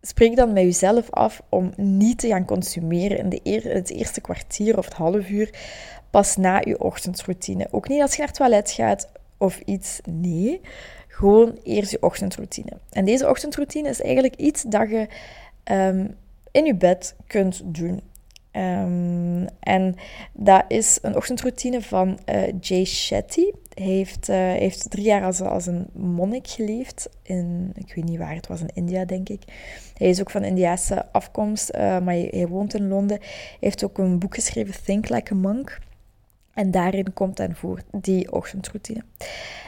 spreek 0.00 0.36
dan 0.36 0.52
met 0.52 0.62
jezelf 0.62 1.10
af 1.10 1.42
om 1.48 1.72
niet 1.76 2.18
te 2.18 2.28
gaan 2.28 2.44
consumeren 2.44 3.18
in, 3.18 3.28
de 3.28 3.68
het 3.68 3.90
eerste 3.90 4.20
kwartier 4.20 4.78
of 4.78 4.84
het 4.84 4.94
half 4.94 5.28
uur 5.28 5.50
pas 6.10 6.36
na 6.36 6.64
uw 6.64 6.76
ochtendroutine. 6.76 7.68
Ook 7.70 7.88
niet 7.88 8.00
als 8.00 8.10
je 8.12 8.18
naar 8.18 8.26
het 8.26 8.36
toilet 8.36 8.70
gaat 8.70 9.08
of 9.38 9.60
iets, 9.64 10.00
nee. 10.04 10.60
Gewoon 11.22 11.58
eerst 11.62 11.90
je 11.90 12.02
ochtendroutine. 12.02 12.70
En 12.90 13.04
deze 13.04 13.28
ochtendroutine 13.28 13.88
is 13.88 14.00
eigenlijk 14.00 14.36
iets 14.36 14.62
dat 14.62 14.90
je 14.90 15.08
ehm, 15.64 16.06
in 16.50 16.64
je 16.64 16.74
bed 16.74 17.14
kunt 17.26 17.62
doen. 17.64 18.00
Um, 18.52 19.46
en 19.60 19.94
dat 20.32 20.64
is 20.68 20.98
een 21.02 21.16
ochtendroutine 21.16 21.82
van 21.82 22.18
uh, 22.28 22.42
Jay 22.60 22.84
Shetty. 22.84 23.50
Hij 23.74 23.84
heeft, 23.84 24.28
uh, 24.28 24.36
heeft 24.36 24.90
drie 24.90 25.04
jaar 25.04 25.24
als, 25.24 25.40
als 25.40 25.66
een 25.66 25.86
monnik 25.92 26.48
geleefd. 26.48 27.08
In, 27.22 27.72
ik 27.74 27.94
weet 27.94 28.04
niet 28.04 28.18
waar, 28.18 28.34
het 28.34 28.46
was 28.46 28.60
in 28.60 28.70
India, 28.74 29.04
denk 29.04 29.28
ik. 29.28 29.42
Hij 29.96 30.08
is 30.08 30.20
ook 30.20 30.30
van 30.30 30.44
Indiase 30.44 31.12
afkomst, 31.12 31.74
uh, 31.74 31.80
maar 31.80 32.14
hij, 32.14 32.28
hij, 32.30 32.48
woont 32.48 32.74
in 32.74 32.88
Londen. 32.88 33.18
Hij 33.18 33.56
heeft 33.60 33.84
ook 33.84 33.98
een 33.98 34.18
boek 34.18 34.34
geschreven, 34.34 34.84
Think 34.84 35.08
Like 35.08 35.32
a 35.32 35.36
Monk. 35.36 35.78
En 36.54 36.70
daarin 36.70 37.12
komt 37.12 37.36
dan 37.36 37.54
voor 37.54 37.80
die 37.90 38.32
ochtendroutine. 38.32 39.02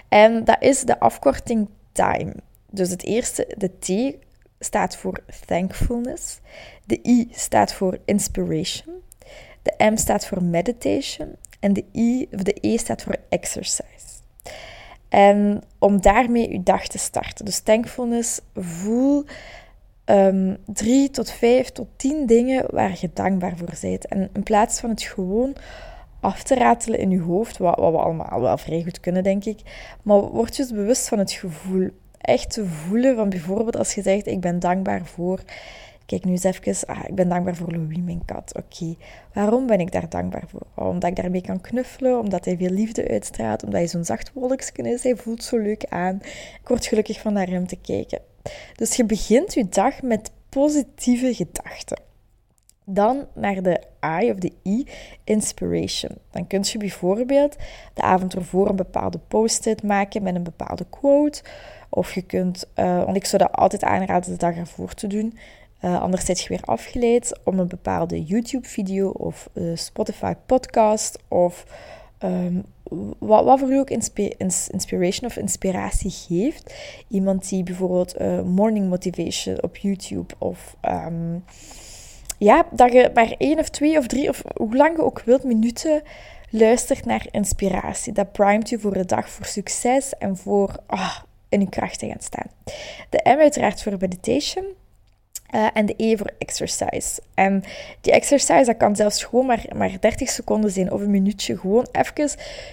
En 0.08 0.44
dat 0.44 0.56
is 0.60 0.80
de 0.80 1.00
afkorting 1.00 1.68
TIME. 1.92 2.34
Dus 2.70 2.90
het 2.90 3.04
eerste, 3.04 3.54
de 3.56 3.70
T 3.78 4.16
staat 4.58 4.96
voor 4.96 5.22
thankfulness. 5.46 6.38
De 6.84 7.00
I 7.02 7.28
staat 7.32 7.74
voor 7.74 7.98
inspiration. 8.04 8.94
De 9.62 9.74
M 9.78 9.96
staat 9.96 10.26
voor 10.26 10.42
meditation. 10.42 11.36
En 11.60 11.72
de, 11.72 11.84
I, 11.92 12.28
of 12.32 12.42
de 12.42 12.56
E 12.60 12.76
staat 12.76 13.02
voor 13.02 13.16
exercise. 13.28 13.82
En 15.08 15.62
om 15.78 16.00
daarmee 16.00 16.50
je 16.50 16.62
dag 16.62 16.86
te 16.86 16.98
starten. 16.98 17.44
Dus 17.44 17.60
thankfulness, 17.60 18.40
voel 18.54 19.24
um, 20.04 20.56
drie 20.66 21.10
tot 21.10 21.30
vijf 21.30 21.70
tot 21.70 21.88
tien 21.96 22.26
dingen 22.26 22.64
waar 22.70 22.96
je 23.00 23.10
dankbaar 23.12 23.56
voor 23.56 23.72
bent. 23.80 24.06
En 24.06 24.30
in 24.32 24.42
plaats 24.42 24.80
van 24.80 24.90
het 24.90 25.02
gewoon 25.02 25.54
af 26.25 26.43
te 26.43 26.54
ratelen 26.54 26.99
in 26.99 27.11
je 27.11 27.21
hoofd, 27.21 27.59
wat, 27.59 27.76
wat 27.76 27.93
we 27.93 27.99
allemaal 27.99 28.40
wel 28.40 28.59
vrij 28.59 28.83
goed 28.83 29.00
kunnen, 29.00 29.23
denk 29.23 29.45
ik, 29.45 29.61
maar 30.02 30.21
word 30.21 30.57
je 30.57 30.62
dus 30.62 30.73
bewust 30.73 31.09
van 31.09 31.19
het 31.19 31.33
gevoel. 31.33 31.88
Echt 32.19 32.50
te 32.52 32.66
voelen 32.66 33.16
van 33.16 33.28
bijvoorbeeld 33.28 33.76
als 33.76 33.95
je 33.95 34.02
zegt, 34.02 34.26
ik 34.26 34.40
ben 34.40 34.59
dankbaar 34.59 35.07
voor... 35.07 35.40
Kijk 36.07 36.25
nu 36.25 36.31
eens 36.31 36.45
even, 36.45 36.87
ah, 36.87 37.04
ik 37.07 37.14
ben 37.14 37.28
dankbaar 37.28 37.57
voor 37.57 37.73
Louis, 37.73 37.99
mijn 37.99 38.25
kat. 38.25 38.54
Oké, 38.57 38.95
waarom 39.33 39.66
ben 39.66 39.81
ik 39.81 39.93
daar 39.93 40.09
dankbaar 40.09 40.45
voor? 40.49 40.66
Oh, 40.75 40.88
omdat 40.88 41.11
ik 41.11 41.16
daarmee 41.16 41.40
kan 41.40 41.61
knuffelen, 41.61 42.19
omdat 42.19 42.45
hij 42.45 42.57
veel 42.57 42.71
liefde 42.71 43.09
uitstraalt, 43.09 43.62
omdat 43.62 43.78
hij 43.78 43.88
zo'n 43.88 44.04
zacht 44.04 44.33
wolkje 44.33 44.83
is. 44.83 45.02
Hij 45.02 45.16
voelt 45.16 45.43
zo 45.43 45.59
leuk 45.59 45.85
aan. 45.88 46.21
Ik 46.61 46.69
word 46.69 46.87
gelukkig 46.87 47.21
van 47.21 47.33
naar 47.33 47.49
hem 47.49 47.66
te 47.66 47.76
kijken. 47.76 48.21
Dus 48.76 48.97
je 48.97 49.04
begint 49.04 49.54
je 49.54 49.69
dag 49.69 50.02
met 50.02 50.31
positieve 50.49 51.35
gedachten. 51.35 52.13
Dan 52.84 53.26
naar 53.32 53.62
de 53.62 53.80
I 54.22 54.30
of 54.30 54.38
de 54.38 54.52
I, 54.62 54.86
inspiration. 55.24 56.10
Dan 56.30 56.46
kun 56.46 56.60
je 56.62 56.78
bijvoorbeeld 56.78 57.56
de 57.94 58.02
avond 58.02 58.34
ervoor 58.34 58.68
een 58.68 58.76
bepaalde 58.76 59.18
post-it 59.28 59.82
maken 59.82 60.22
met 60.22 60.34
een 60.34 60.42
bepaalde 60.42 60.86
quote. 60.90 61.42
Of 61.88 62.14
je 62.14 62.22
kunt, 62.22 62.66
uh, 62.76 63.04
want 63.04 63.16
ik 63.16 63.24
zou 63.24 63.42
dat 63.42 63.52
altijd 63.52 63.84
aanraden 63.84 64.30
de 64.30 64.38
dag 64.38 64.56
ervoor 64.56 64.94
te 64.94 65.06
doen. 65.06 65.38
Uh, 65.84 66.02
anders 66.02 66.24
zit 66.24 66.40
je 66.40 66.48
weer 66.48 66.62
afgeleid 66.64 67.38
om 67.44 67.58
een 67.58 67.68
bepaalde 67.68 68.22
YouTube-video 68.22 69.08
of 69.08 69.48
uh, 69.52 69.76
Spotify-podcast 69.76 71.18
of 71.28 71.66
um, 72.24 72.64
wat, 73.18 73.44
wat 73.44 73.58
voor 73.58 73.72
u 73.72 73.78
ook 73.78 73.90
inspiration 73.90 75.30
of 75.30 75.36
inspiratie 75.36 76.10
geeft. 76.10 76.74
Iemand 77.08 77.48
die 77.48 77.62
bijvoorbeeld 77.62 78.18
morning 78.44 78.88
motivation 78.88 79.62
op 79.62 79.76
YouTube 79.76 80.34
of 80.38 80.76
um, 80.82 81.44
ja, 82.38 82.66
dat 82.70 82.92
je 82.92 83.10
maar 83.14 83.34
één 83.38 83.58
of 83.58 83.68
twee 83.68 83.98
of 83.98 84.06
drie 84.06 84.28
of 84.28 84.42
hoe 84.56 84.76
lang 84.76 84.96
je 84.96 85.02
ook 85.02 85.22
wilt 85.24 85.44
minuten 85.44 86.02
luistert 86.50 87.04
naar 87.04 87.26
inspiratie. 87.30 88.12
Dat 88.12 88.32
primet 88.32 88.68
je 88.68 88.78
voor 88.78 88.92
de 88.94 89.06
dag 89.06 89.28
voor 89.28 89.46
succes 89.46 90.14
en 90.18 90.36
voor 90.36 90.76
oh, 90.86 91.16
in 91.48 91.60
je 91.60 91.68
kracht 91.68 91.98
te 91.98 92.06
gaan 92.06 92.20
staan. 92.20 92.50
De 93.10 93.20
M 93.36 93.38
uiteraard 93.38 93.82
voor 93.82 93.96
meditation. 93.98 94.64
Uh, 95.54 95.66
en 95.75 95.87
de 95.87 95.94
E 95.96 96.16
voor 96.16 96.30
exercise. 96.38 97.20
En 97.34 97.64
die 98.00 98.12
exercise, 98.12 98.64
dat 98.64 98.76
kan 98.76 98.96
zelfs 98.96 99.25
gewoon 99.25 99.46
maar, 99.46 99.64
maar 99.76 99.90
30 100.00 100.28
seconden 100.28 100.70
zijn 100.70 100.92
of 100.92 101.00
een 101.00 101.11
minuutje. 101.11 101.58
Gewoon 101.58 101.87
even 101.92 102.30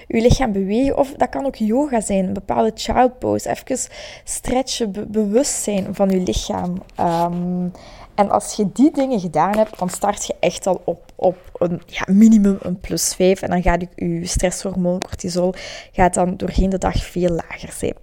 je 0.07 0.21
lichaam 0.21 0.51
bewegen. 0.51 0.97
Of 0.97 1.13
dat 1.13 1.29
kan 1.29 1.45
ook 1.45 1.55
yoga 1.55 2.01
zijn, 2.01 2.25
een 2.25 2.33
bepaalde 2.33 2.71
child 2.75 3.19
pose. 3.19 3.49
Even 3.49 3.91
stretchen, 4.23 4.91
be 4.91 5.05
bewust 5.05 5.63
zijn 5.63 5.95
van 5.95 6.09
je 6.09 6.19
lichaam. 6.19 6.81
Um, 6.99 7.71
en 8.15 8.29
als 8.29 8.53
je 8.53 8.69
die 8.73 8.91
dingen 8.91 9.19
gedaan 9.19 9.57
hebt, 9.57 9.79
dan 9.79 9.89
start 9.89 10.25
je 10.25 10.35
echt 10.39 10.67
al 10.67 10.81
op, 10.85 11.11
op 11.15 11.37
een 11.57 11.81
ja, 11.85 12.13
minimum 12.13 12.57
een 12.61 12.79
plus 12.79 13.15
5. 13.15 13.41
En 13.41 13.49
dan 13.49 13.61
gaat 13.61 13.81
je, 13.81 14.19
je 14.19 14.25
stresshormoon, 14.25 14.99
cortisol, 14.99 15.53
gaat 15.91 16.13
dan 16.13 16.37
doorheen 16.37 16.69
de 16.69 16.77
dag 16.77 16.95
veel 16.95 17.29
lager 17.29 17.71
zijn. 17.71 17.93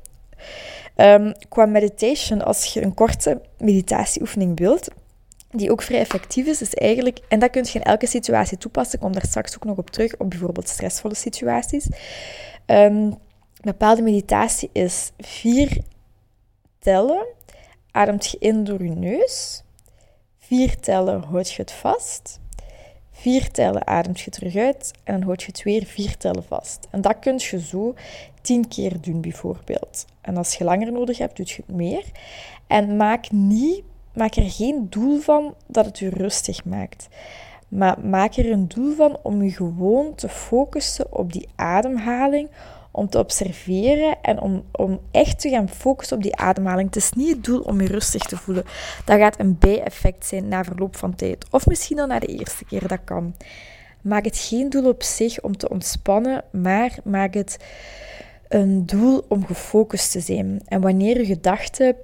Um, 1.00 1.32
qua 1.48 1.66
meditation, 1.66 2.42
als 2.42 2.64
je 2.64 2.82
een 2.82 2.94
korte 2.94 3.40
meditatieoefening 3.58 4.58
wilt, 4.58 4.88
die 5.50 5.70
ook 5.70 5.82
vrij 5.82 6.00
effectief 6.00 6.46
is, 6.46 6.62
is 6.62 6.74
eigenlijk, 6.74 7.18
en 7.28 7.38
dat 7.38 7.50
kun 7.50 7.64
je 7.64 7.78
in 7.78 7.82
elke 7.82 8.06
situatie 8.06 8.58
toepassen, 8.58 8.94
ik 8.94 9.00
kom 9.00 9.12
daar 9.12 9.26
straks 9.26 9.54
ook 9.54 9.64
nog 9.64 9.76
op 9.76 9.90
terug, 9.90 10.16
op 10.16 10.30
bijvoorbeeld 10.30 10.68
stressvolle 10.68 11.14
situaties. 11.14 11.88
Um, 12.66 13.14
bepaalde 13.60 14.02
meditatie 14.02 14.70
is 14.72 15.10
vier 15.18 15.78
tellen, 16.78 17.26
ademt 17.90 18.30
je 18.30 18.36
in 18.40 18.64
door 18.64 18.82
je 18.82 18.94
neus, 18.94 19.62
vier 20.38 20.80
tellen 20.80 21.22
houd 21.22 21.50
je 21.50 21.62
het 21.62 21.72
vast, 21.72 22.40
vier 23.10 23.50
tellen 23.50 23.86
ademt 23.86 24.20
je 24.20 24.30
terug 24.30 24.56
uit 24.56 24.90
en 25.04 25.14
dan 25.14 25.22
houd 25.22 25.42
je 25.42 25.46
het 25.46 25.62
weer 25.62 25.84
vier 25.84 26.16
tellen 26.16 26.44
vast. 26.44 26.86
En 26.90 27.00
dat 27.00 27.18
kun 27.18 27.34
je 27.38 27.60
zo 27.60 27.94
tien 28.42 28.68
keer 28.68 29.00
doen 29.00 29.20
bijvoorbeeld. 29.20 30.04
En 30.28 30.36
als 30.36 30.54
je 30.54 30.64
langer 30.64 30.92
nodig 30.92 31.18
hebt, 31.18 31.36
doe 31.36 31.46
je 31.46 31.62
het 31.66 31.76
meer. 31.76 32.04
En 32.66 32.96
maak, 32.96 33.30
niet, 33.30 33.82
maak 34.14 34.34
er 34.34 34.50
geen 34.50 34.86
doel 34.90 35.20
van 35.20 35.54
dat 35.66 35.84
het 35.84 35.98
je 35.98 36.08
rustig 36.08 36.64
maakt. 36.64 37.08
Maar 37.68 38.00
maak 38.00 38.34
er 38.36 38.52
een 38.52 38.68
doel 38.68 38.94
van 38.94 39.18
om 39.22 39.42
je 39.42 39.50
gewoon 39.50 40.14
te 40.14 40.28
focussen 40.28 41.16
op 41.16 41.32
die 41.32 41.48
ademhaling, 41.56 42.48
om 42.90 43.08
te 43.08 43.18
observeren 43.18 44.16
en 44.22 44.40
om, 44.40 44.64
om 44.72 45.00
echt 45.10 45.40
te 45.40 45.48
gaan 45.48 45.68
focussen 45.68 46.16
op 46.16 46.22
die 46.22 46.36
ademhaling. 46.36 46.86
Het 46.86 46.96
is 46.96 47.12
niet 47.12 47.30
het 47.30 47.44
doel 47.44 47.60
om 47.60 47.80
je 47.80 47.88
rustig 47.88 48.22
te 48.22 48.36
voelen. 48.36 48.64
Dat 49.04 49.18
gaat 49.18 49.40
een 49.40 49.58
bijeffect 49.58 50.26
zijn 50.26 50.48
na 50.48 50.64
verloop 50.64 50.96
van 50.96 51.14
tijd. 51.14 51.46
Of 51.50 51.66
misschien 51.66 51.96
dan 51.96 52.08
na 52.08 52.18
de 52.18 52.26
eerste 52.26 52.64
keer, 52.64 52.88
dat 52.88 53.04
kan. 53.04 53.34
Maak 54.02 54.24
het 54.24 54.38
geen 54.38 54.70
doel 54.70 54.88
op 54.88 55.02
zich 55.02 55.40
om 55.40 55.56
te 55.56 55.68
ontspannen, 55.68 56.44
maar 56.50 56.98
maak 57.04 57.34
het 57.34 57.58
een 58.48 58.86
doel 58.86 59.24
om 59.28 59.46
gefocust 59.46 60.12
te 60.12 60.20
zijn. 60.20 60.60
En 60.64 60.80
wanneer 60.80 61.18
je 61.18 61.24
gedachten 61.24 61.96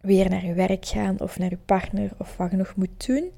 weer 0.00 0.30
naar 0.30 0.46
je 0.46 0.52
werk 0.52 0.86
gaan 0.86 1.20
of 1.20 1.38
naar 1.38 1.50
je 1.50 1.58
partner 1.64 2.10
of 2.18 2.36
wat 2.36 2.50
je 2.50 2.56
nog 2.56 2.76
moet 2.76 3.06
doen, 3.06 3.30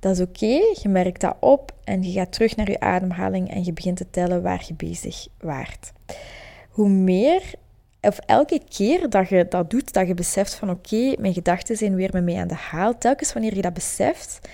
dat 0.00 0.18
is 0.18 0.20
oké. 0.20 0.80
Je 0.82 0.88
merkt 0.88 1.20
dat 1.20 1.36
op 1.40 1.72
en 1.84 2.02
je 2.02 2.12
gaat 2.12 2.32
terug 2.32 2.56
naar 2.56 2.70
je 2.70 2.80
ademhaling 2.80 3.50
en 3.50 3.64
je 3.64 3.72
begint 3.72 3.96
te 3.96 4.10
tellen 4.10 4.42
waar 4.42 4.64
je 4.66 4.74
bezig 4.74 5.26
waart. 5.40 5.92
Hoe 6.70 6.88
meer, 6.88 7.42
of 8.00 8.18
elke 8.18 8.60
keer 8.68 9.10
dat 9.10 9.28
je 9.28 9.46
dat 9.48 9.70
doet, 9.70 9.92
dat 9.92 10.06
je 10.06 10.14
beseft 10.14 10.54
van 10.54 10.70
oké, 10.70 11.14
mijn 11.18 11.34
gedachten 11.34 11.76
zijn 11.76 11.94
weer 11.94 12.10
met 12.12 12.24
mij 12.24 12.36
aan 12.36 12.48
de 12.48 12.54
haal, 12.54 12.98
telkens 12.98 13.32
wanneer 13.32 13.54
je 13.54 13.62
dat 13.62 13.74
beseft, 13.74 14.48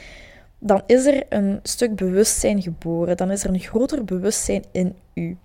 dan 0.59 0.83
is 0.87 1.07
er 1.07 1.25
een 1.29 1.61
stuk 1.63 1.97
bewustzijn 1.97 2.63
geboren. 2.63 3.17
Dan 3.17 3.31
is 3.31 3.45
er 3.45 3.51
een 3.51 3.61
groter 3.61 4.05
bewustzijn 4.05 4.65
in 4.73 4.95
u. 5.15 5.37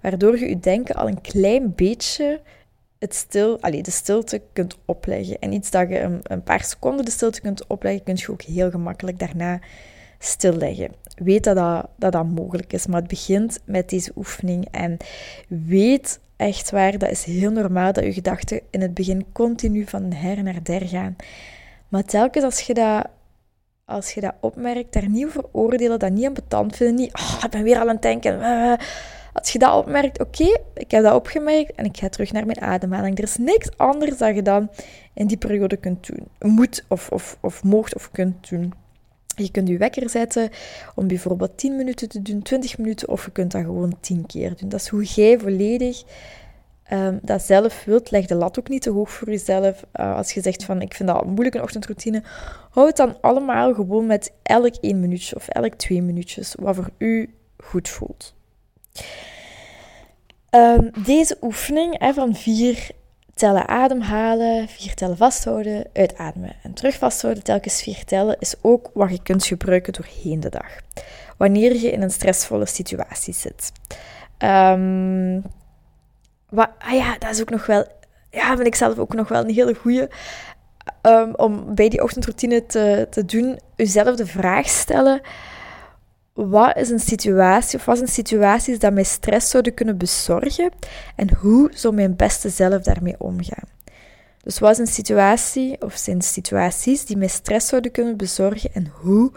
Waardoor 0.00 0.38
je 0.38 0.48
je 0.48 0.60
denken 0.60 0.94
al 0.94 1.08
een 1.08 1.20
klein 1.20 1.74
beetje 1.74 2.40
het 2.98 3.14
stil, 3.14 3.60
allez, 3.60 3.82
de 3.82 3.90
stilte 3.90 4.42
kunt 4.52 4.76
opleggen. 4.84 5.38
En 5.38 5.52
iets 5.52 5.70
dat 5.70 5.88
je 5.88 6.00
een, 6.00 6.20
een, 6.22 6.42
paar 6.42 6.64
seconden 6.64 7.04
de 7.04 7.10
stilte 7.10 7.40
kunt 7.40 7.66
opleggen, 7.66 8.02
kun 8.02 8.16
je 8.16 8.30
ook 8.30 8.42
heel 8.42 8.70
gemakkelijk 8.70 9.18
daarna 9.18 9.60
stilleggen. 10.18 10.92
Weet 11.16 11.44
dat 11.44 11.56
dat, 11.56 11.86
dat 11.96 12.12
dat 12.12 12.26
mogelijk 12.26 12.72
is, 12.72 12.86
maar 12.86 13.00
het 13.00 13.08
begint 13.08 13.60
met 13.64 13.88
deze 13.88 14.12
oefening. 14.16 14.68
En 14.70 14.96
weet 15.48 16.20
echt 16.36 16.70
waar, 16.70 16.98
dat 16.98 17.10
is 17.10 17.24
heel 17.24 17.50
normaal 17.50 17.92
dat 17.92 18.04
je 18.04 18.12
gedachten 18.12 18.60
in 18.70 18.80
het 18.80 18.94
begin 18.94 19.26
continu 19.32 19.86
van 19.86 20.12
her 20.12 20.42
naar 20.42 20.62
der 20.62 20.86
gaan. 20.88 21.16
Maar 21.88 22.04
telkens 22.04 22.44
als 22.44 22.60
je 22.60 22.74
dat 22.74 23.06
als 23.88 24.12
je 24.12 24.20
dat 24.20 24.34
opmerkt, 24.40 24.92
daar 24.92 25.08
niet 25.08 25.26
over 25.26 25.44
oordelen, 25.52 25.98
dat 25.98 26.10
niet 26.10 26.26
aan 26.26 26.32
betand 26.32 26.76
vinden, 26.76 26.94
niet, 26.94 27.14
oh, 27.14 27.40
ik 27.44 27.50
ben 27.50 27.62
weer 27.62 27.76
al 27.76 27.80
aan 27.80 27.88
het 27.88 28.02
denken. 28.02 28.42
Eh. 28.42 28.72
Als 29.32 29.52
je 29.52 29.58
dat 29.58 29.74
opmerkt, 29.74 30.20
oké, 30.20 30.58
ik 30.74 30.90
heb 30.90 31.02
dat 31.02 31.14
opgemerkt 31.14 31.74
en 31.74 31.84
ik 31.84 31.96
ga 31.96 32.08
terug 32.08 32.32
naar 32.32 32.46
mijn 32.46 32.60
ademhaling. 32.60 33.18
Er 33.18 33.24
is 33.24 33.36
niks 33.36 33.68
anders 33.76 34.18
dat 34.18 34.34
je 34.34 34.42
dan 34.42 34.70
in 35.14 35.26
die 35.26 35.36
periode 35.36 35.76
kunt 35.76 36.06
doen. 36.06 36.52
Moet 36.52 36.84
of, 36.88 37.10
of, 37.10 37.38
of 37.40 37.64
moogt 37.64 37.94
of 37.94 38.10
kunt 38.10 38.48
doen. 38.48 38.72
Je 39.36 39.50
kunt 39.50 39.68
je 39.68 39.78
wekker 39.78 40.10
zetten 40.10 40.50
om 40.94 41.06
bijvoorbeeld 41.06 41.58
10 41.58 41.76
minuten 41.76 42.08
te 42.08 42.22
doen, 42.22 42.42
20 42.42 42.78
minuten, 42.78 43.08
of 43.08 43.24
je 43.24 43.30
kunt 43.30 43.52
dat 43.52 43.62
gewoon 43.62 43.96
10 44.00 44.26
keer 44.26 44.56
doen. 44.56 44.68
Dat 44.68 44.80
is 44.80 44.88
hoe 44.88 45.04
jij 45.04 45.38
volledig 45.38 46.02
um, 46.92 47.18
dat 47.22 47.42
zelf 47.42 47.84
wilt. 47.84 48.10
Leg 48.10 48.26
de 48.26 48.34
lat 48.34 48.58
ook 48.58 48.68
niet 48.68 48.82
te 48.82 48.90
hoog 48.90 49.10
voor 49.10 49.28
jezelf. 49.28 49.84
Uh, 49.94 50.16
als 50.16 50.32
je 50.32 50.40
zegt 50.40 50.64
van 50.64 50.82
ik 50.82 50.94
vind 50.94 51.08
dat 51.08 51.22
een 51.22 51.28
moeilijke 51.28 51.62
ochtendroutine, 51.62 52.22
hou 52.70 52.86
het 52.86 52.96
dan 52.96 53.16
allemaal 53.20 53.74
gewoon 53.74 54.06
met 54.06 54.32
elk 54.42 54.74
1 54.80 55.00
minuutje 55.00 55.36
of 55.36 55.48
elk 55.48 55.74
2 55.74 56.02
minuutjes, 56.02 56.54
wat 56.58 56.74
voor 56.74 56.90
u 56.98 57.34
goed 57.56 57.88
voelt. 57.88 58.34
Um, 60.50 60.90
deze 61.04 61.36
oefening 61.40 61.98
hè, 61.98 62.12
van 62.12 62.34
vier 62.34 62.90
tellen 63.34 63.68
ademhalen, 63.68 64.68
vier 64.68 64.94
tellen 64.94 65.16
vasthouden, 65.16 65.86
uitademen 65.92 66.56
en 66.62 66.72
terug 66.72 66.94
vasthouden, 66.94 67.42
telkens 67.42 67.82
vier 67.82 68.04
tellen, 68.04 68.36
is 68.38 68.54
ook 68.62 68.90
wat 68.94 69.10
je 69.10 69.22
kunt 69.22 69.46
gebruiken 69.46 69.92
doorheen 69.92 70.40
de 70.40 70.48
dag. 70.48 70.80
Wanneer 71.36 71.74
je 71.74 71.90
in 71.90 72.02
een 72.02 72.10
stressvolle 72.10 72.66
situatie 72.66 73.34
zit. 73.34 73.72
Um, 74.38 75.42
wat, 76.50 76.70
ah 76.78 76.94
ja, 76.94 77.18
dat 77.18 77.30
is 77.30 77.40
ook 77.40 77.50
nog 77.50 77.66
wel, 77.66 77.86
ja, 78.30 78.54
vind 78.54 78.66
ik 78.66 78.74
zelf 78.74 78.98
ook 78.98 79.14
nog 79.14 79.28
wel 79.28 79.42
een 79.42 79.54
hele 79.54 79.74
goede. 79.74 80.10
Um, 81.02 81.34
om 81.34 81.74
bij 81.74 81.88
die 81.88 82.02
ochtendroutine 82.02 82.66
te, 82.66 83.06
te 83.10 83.24
doen, 83.24 83.58
jezelf 83.76 84.16
de 84.16 84.26
vraag 84.26 84.68
stellen: 84.68 85.20
wat 86.32 86.76
is 86.76 86.90
een 86.90 87.00
situatie, 87.00 87.78
of 87.78 87.84
wat 87.84 87.96
zijn 87.96 88.08
situaties 88.08 88.78
dat 88.78 88.92
mij 88.92 89.02
stress 89.02 89.50
zouden 89.50 89.74
kunnen 89.74 89.98
bezorgen 89.98 90.70
en 91.16 91.34
hoe 91.34 91.70
zou 91.74 91.94
mijn 91.94 92.16
beste 92.16 92.48
zelf 92.48 92.82
daarmee 92.82 93.14
omgaan? 93.18 93.68
Dus 94.42 94.58
wat 94.58 94.70
is 94.70 94.78
een 94.78 94.86
situatie 94.86 95.82
of 95.82 95.96
zijn 95.96 96.22
situaties 96.22 97.04
die 97.04 97.16
mij 97.16 97.28
stress 97.28 97.68
zouden 97.68 97.90
kunnen 97.90 98.16
bezorgen 98.16 98.70
en 98.72 98.92
hoe 99.00 99.32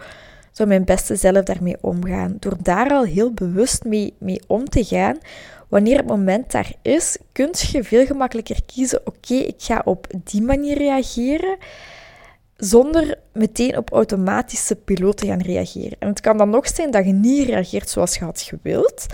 zou 0.51 0.70
mijn 0.70 0.86
beste 0.86 1.15
zelf 1.15 1.44
daarmee 1.44 1.77
omgaan? 1.82 2.36
Door 2.39 2.58
daar 2.62 2.89
al 2.89 3.03
heel 3.03 3.34
bewust 3.34 3.84
mee, 3.84 4.13
mee 4.20 4.41
om 4.48 4.70
te 4.70 4.84
gaan, 4.84 5.18
Wanneer 5.72 5.98
het 5.98 6.08
moment 6.08 6.51
daar 6.51 6.74
is, 6.82 7.18
kun 7.32 7.50
je 7.51 7.84
veel 7.84 8.06
gemakkelijker 8.06 8.60
kiezen: 8.66 9.01
oké, 9.06 9.34
ik 9.34 9.56
ga 9.58 9.82
op 9.86 10.08
die 10.24 10.42
manier 10.42 10.78
reageren. 10.78 11.58
zonder 12.58 13.18
meteen 13.34 13.78
op 13.78 13.92
automatische 13.92 14.75
piloot 14.75 15.18
te 15.18 15.25
gaan 15.25 15.42
reageren. 15.42 15.98
En 16.00 16.08
het 16.08 16.20
kan 16.20 16.38
dan 16.38 16.50
nog 16.50 16.68
zijn 16.68 16.92
dat 16.92 17.06
je 17.06 17.12
niet 17.12 17.48
reageert 17.48 17.90
zoals 17.90 18.16
je 18.16 18.24
had 18.24 18.42
gewild, 18.42 19.06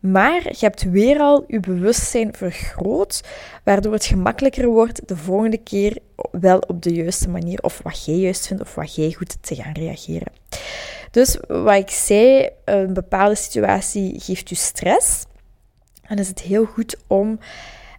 maar 0.00 0.42
je 0.42 0.56
hebt 0.58 0.82
weer 0.82 1.18
al 1.18 1.44
je 1.46 1.60
bewustzijn 1.60 2.34
vergroot, 2.34 3.20
waardoor 3.64 3.92
het 3.92 4.04
gemakkelijker 4.04 4.66
wordt 4.66 5.08
de 5.08 5.16
volgende 5.16 5.58
keer 5.58 5.98
wel 6.30 6.58
op 6.58 6.82
de 6.82 6.94
juiste 6.94 7.28
manier, 7.28 7.62
of 7.62 7.80
wat 7.82 8.04
jij 8.04 8.16
juist 8.16 8.46
vindt, 8.46 8.62
of 8.62 8.74
wat 8.74 8.94
jij 8.94 9.12
goed 9.12 9.36
te 9.40 9.54
gaan 9.54 9.72
reageren. 9.72 10.32
Dus 11.10 11.36
wat 11.48 11.74
ik 11.76 11.90
zei, 11.90 12.48
een 12.64 12.94
bepaalde 12.94 13.34
situatie 13.34 14.20
geeft 14.20 14.48
je 14.48 14.54
stress. 14.54 15.24
Dan 16.12 16.20
is 16.20 16.28
het 16.28 16.40
heel 16.40 16.64
goed 16.64 16.96
om 17.06 17.38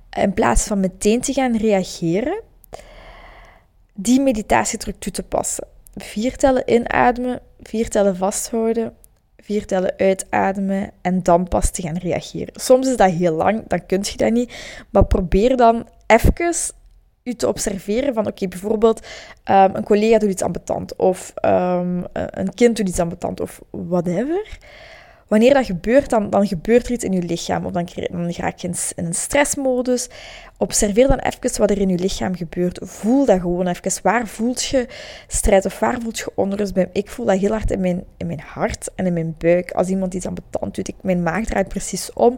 in 0.10 0.34
plaats 0.34 0.64
van 0.64 0.80
meteen 0.80 1.22
te 1.22 1.34
gaan 1.34 1.58
reageren, 1.58 2.42
die 3.94 4.22
meditatietruc 4.22 4.96
toe 5.00 5.12
te 5.12 5.24
passen. 5.24 5.68
Vier 5.96 6.36
tellen 6.36 6.74
inademen, 6.74 7.40
vier 7.62 7.90
tellen 7.90 8.16
vasthouden, 8.16 8.94
vier 9.38 9.66
tellen 9.66 9.94
uitademen 9.98 10.92
en 11.02 11.24
dan 11.24 11.48
pas 11.48 11.72
te 11.72 11.82
gaan 11.82 11.98
reageren. 11.98 12.54
Soms 12.54 12.88
is 12.88 12.98
dat 12.98 13.12
heel 13.12 13.34
lang, 13.34 13.68
dan 13.68 13.86
kun 13.86 14.00
je 14.02 14.18
dat 14.18 14.32
niet, 14.32 14.54
maar 14.90 15.06
probeer 15.06 15.58
dan 15.58 15.88
even 16.08 16.54
u 17.24 17.34
te 17.34 17.48
observeren 17.48 18.14
van, 18.14 18.28
oké, 18.28 18.48
bijvoorbeeld 18.48 19.00
um, 19.46 19.76
een 19.76 19.84
collega 19.84 20.18
doet 20.18 20.30
iets 20.30 20.44
ambetant 20.44 20.96
of 20.96 21.34
um, 21.46 22.06
een 22.14 22.54
kind 22.54 22.78
doet 22.78 22.88
iets 22.88 23.00
ambetant 23.00 23.40
of 23.40 23.62
whatever. 23.70 24.58
Wanneer 25.34 25.54
dat 25.54 25.66
gebeurt, 25.66 26.10
dan, 26.10 26.30
dan 26.30 26.48
gebeurt 26.48 26.86
er 26.86 26.92
iets 26.92 27.04
in 27.04 27.12
je 27.12 27.22
lichaam 27.22 27.66
of 27.66 27.72
dan, 27.72 27.88
dan 28.12 28.32
raak 28.32 28.62
in, 28.62 28.74
een 28.96 29.14
stressmodus. 29.14 30.10
Observeer 30.58 31.08
dan 31.08 31.20
even 31.20 31.60
wat 31.60 31.70
er 31.70 31.80
in 31.80 31.90
je 31.90 31.98
lichaam 31.98 32.36
gebeurt. 32.36 32.80
Voel 32.82 33.26
dat 33.26 33.40
gewoon 33.40 33.68
even. 33.68 34.02
Waar 34.04 34.28
voelt 34.28 34.64
je 34.64 34.88
strijd 35.28 35.66
of 35.66 35.80
waar 35.80 36.02
voelt 36.02 36.18
je 36.18 36.32
onrust? 36.36 36.74
Ik 36.92 37.10
voel 37.10 37.26
dat 37.26 37.40
heel 37.40 37.52
hard 37.52 37.72
in 37.72 37.80
mijn, 37.80 38.04
in 38.18 38.28
mijn 38.28 38.40
hart 38.40 38.90
en 38.96 39.06
in 39.06 39.14
mijn 39.14 39.36
buik. 39.38 39.72
Als 39.72 39.88
iemand 39.88 40.14
iets 40.14 40.26
ambetant 40.26 40.76
doet, 40.76 40.88
ik, 40.88 40.96
mijn 41.02 41.24
maag 41.24 41.46
draait 41.46 41.68
precies 41.68 42.14
om. 42.14 42.38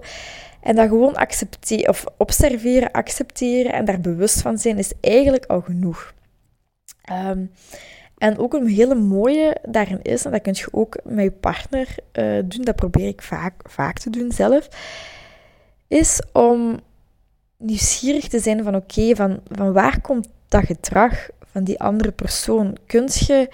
En 0.61 0.75
dat 0.75 0.87
gewoon 0.87 1.15
accepteren, 1.15 1.89
of 1.89 2.05
observeren, 2.17 2.91
accepteren 2.91 3.73
en 3.73 3.85
daar 3.85 4.01
bewust 4.01 4.41
van 4.41 4.57
zijn, 4.57 4.77
is 4.77 4.91
eigenlijk 5.01 5.45
al 5.45 5.61
genoeg. 5.61 6.13
Um, 7.11 7.51
en 8.17 8.37
ook 8.37 8.53
een 8.53 8.67
hele 8.67 8.95
mooie 8.95 9.57
daarin 9.69 10.01
is, 10.01 10.25
en 10.25 10.31
dat 10.31 10.41
kun 10.41 10.53
je 10.55 10.67
ook 10.71 10.97
met 11.03 11.23
je 11.23 11.31
partner 11.31 11.95
uh, 12.13 12.41
doen, 12.45 12.63
dat 12.63 12.75
probeer 12.75 13.07
ik 13.07 13.21
vaak, 13.21 13.53
vaak 13.69 13.99
te 13.99 14.09
doen 14.09 14.31
zelf, 14.31 14.67
is 15.87 16.21
om 16.33 16.79
nieuwsgierig 17.57 18.27
te 18.27 18.39
zijn 18.39 18.63
van 18.63 18.75
oké, 18.75 19.15
van, 19.15 19.39
van 19.51 19.73
waar 19.73 20.01
komt 20.01 20.27
dat 20.47 20.65
gedrag 20.65 21.29
van 21.51 21.63
die 21.63 21.79
andere 21.79 22.11
persoon? 22.11 22.77
Kun 22.85 23.09
je 23.13 23.49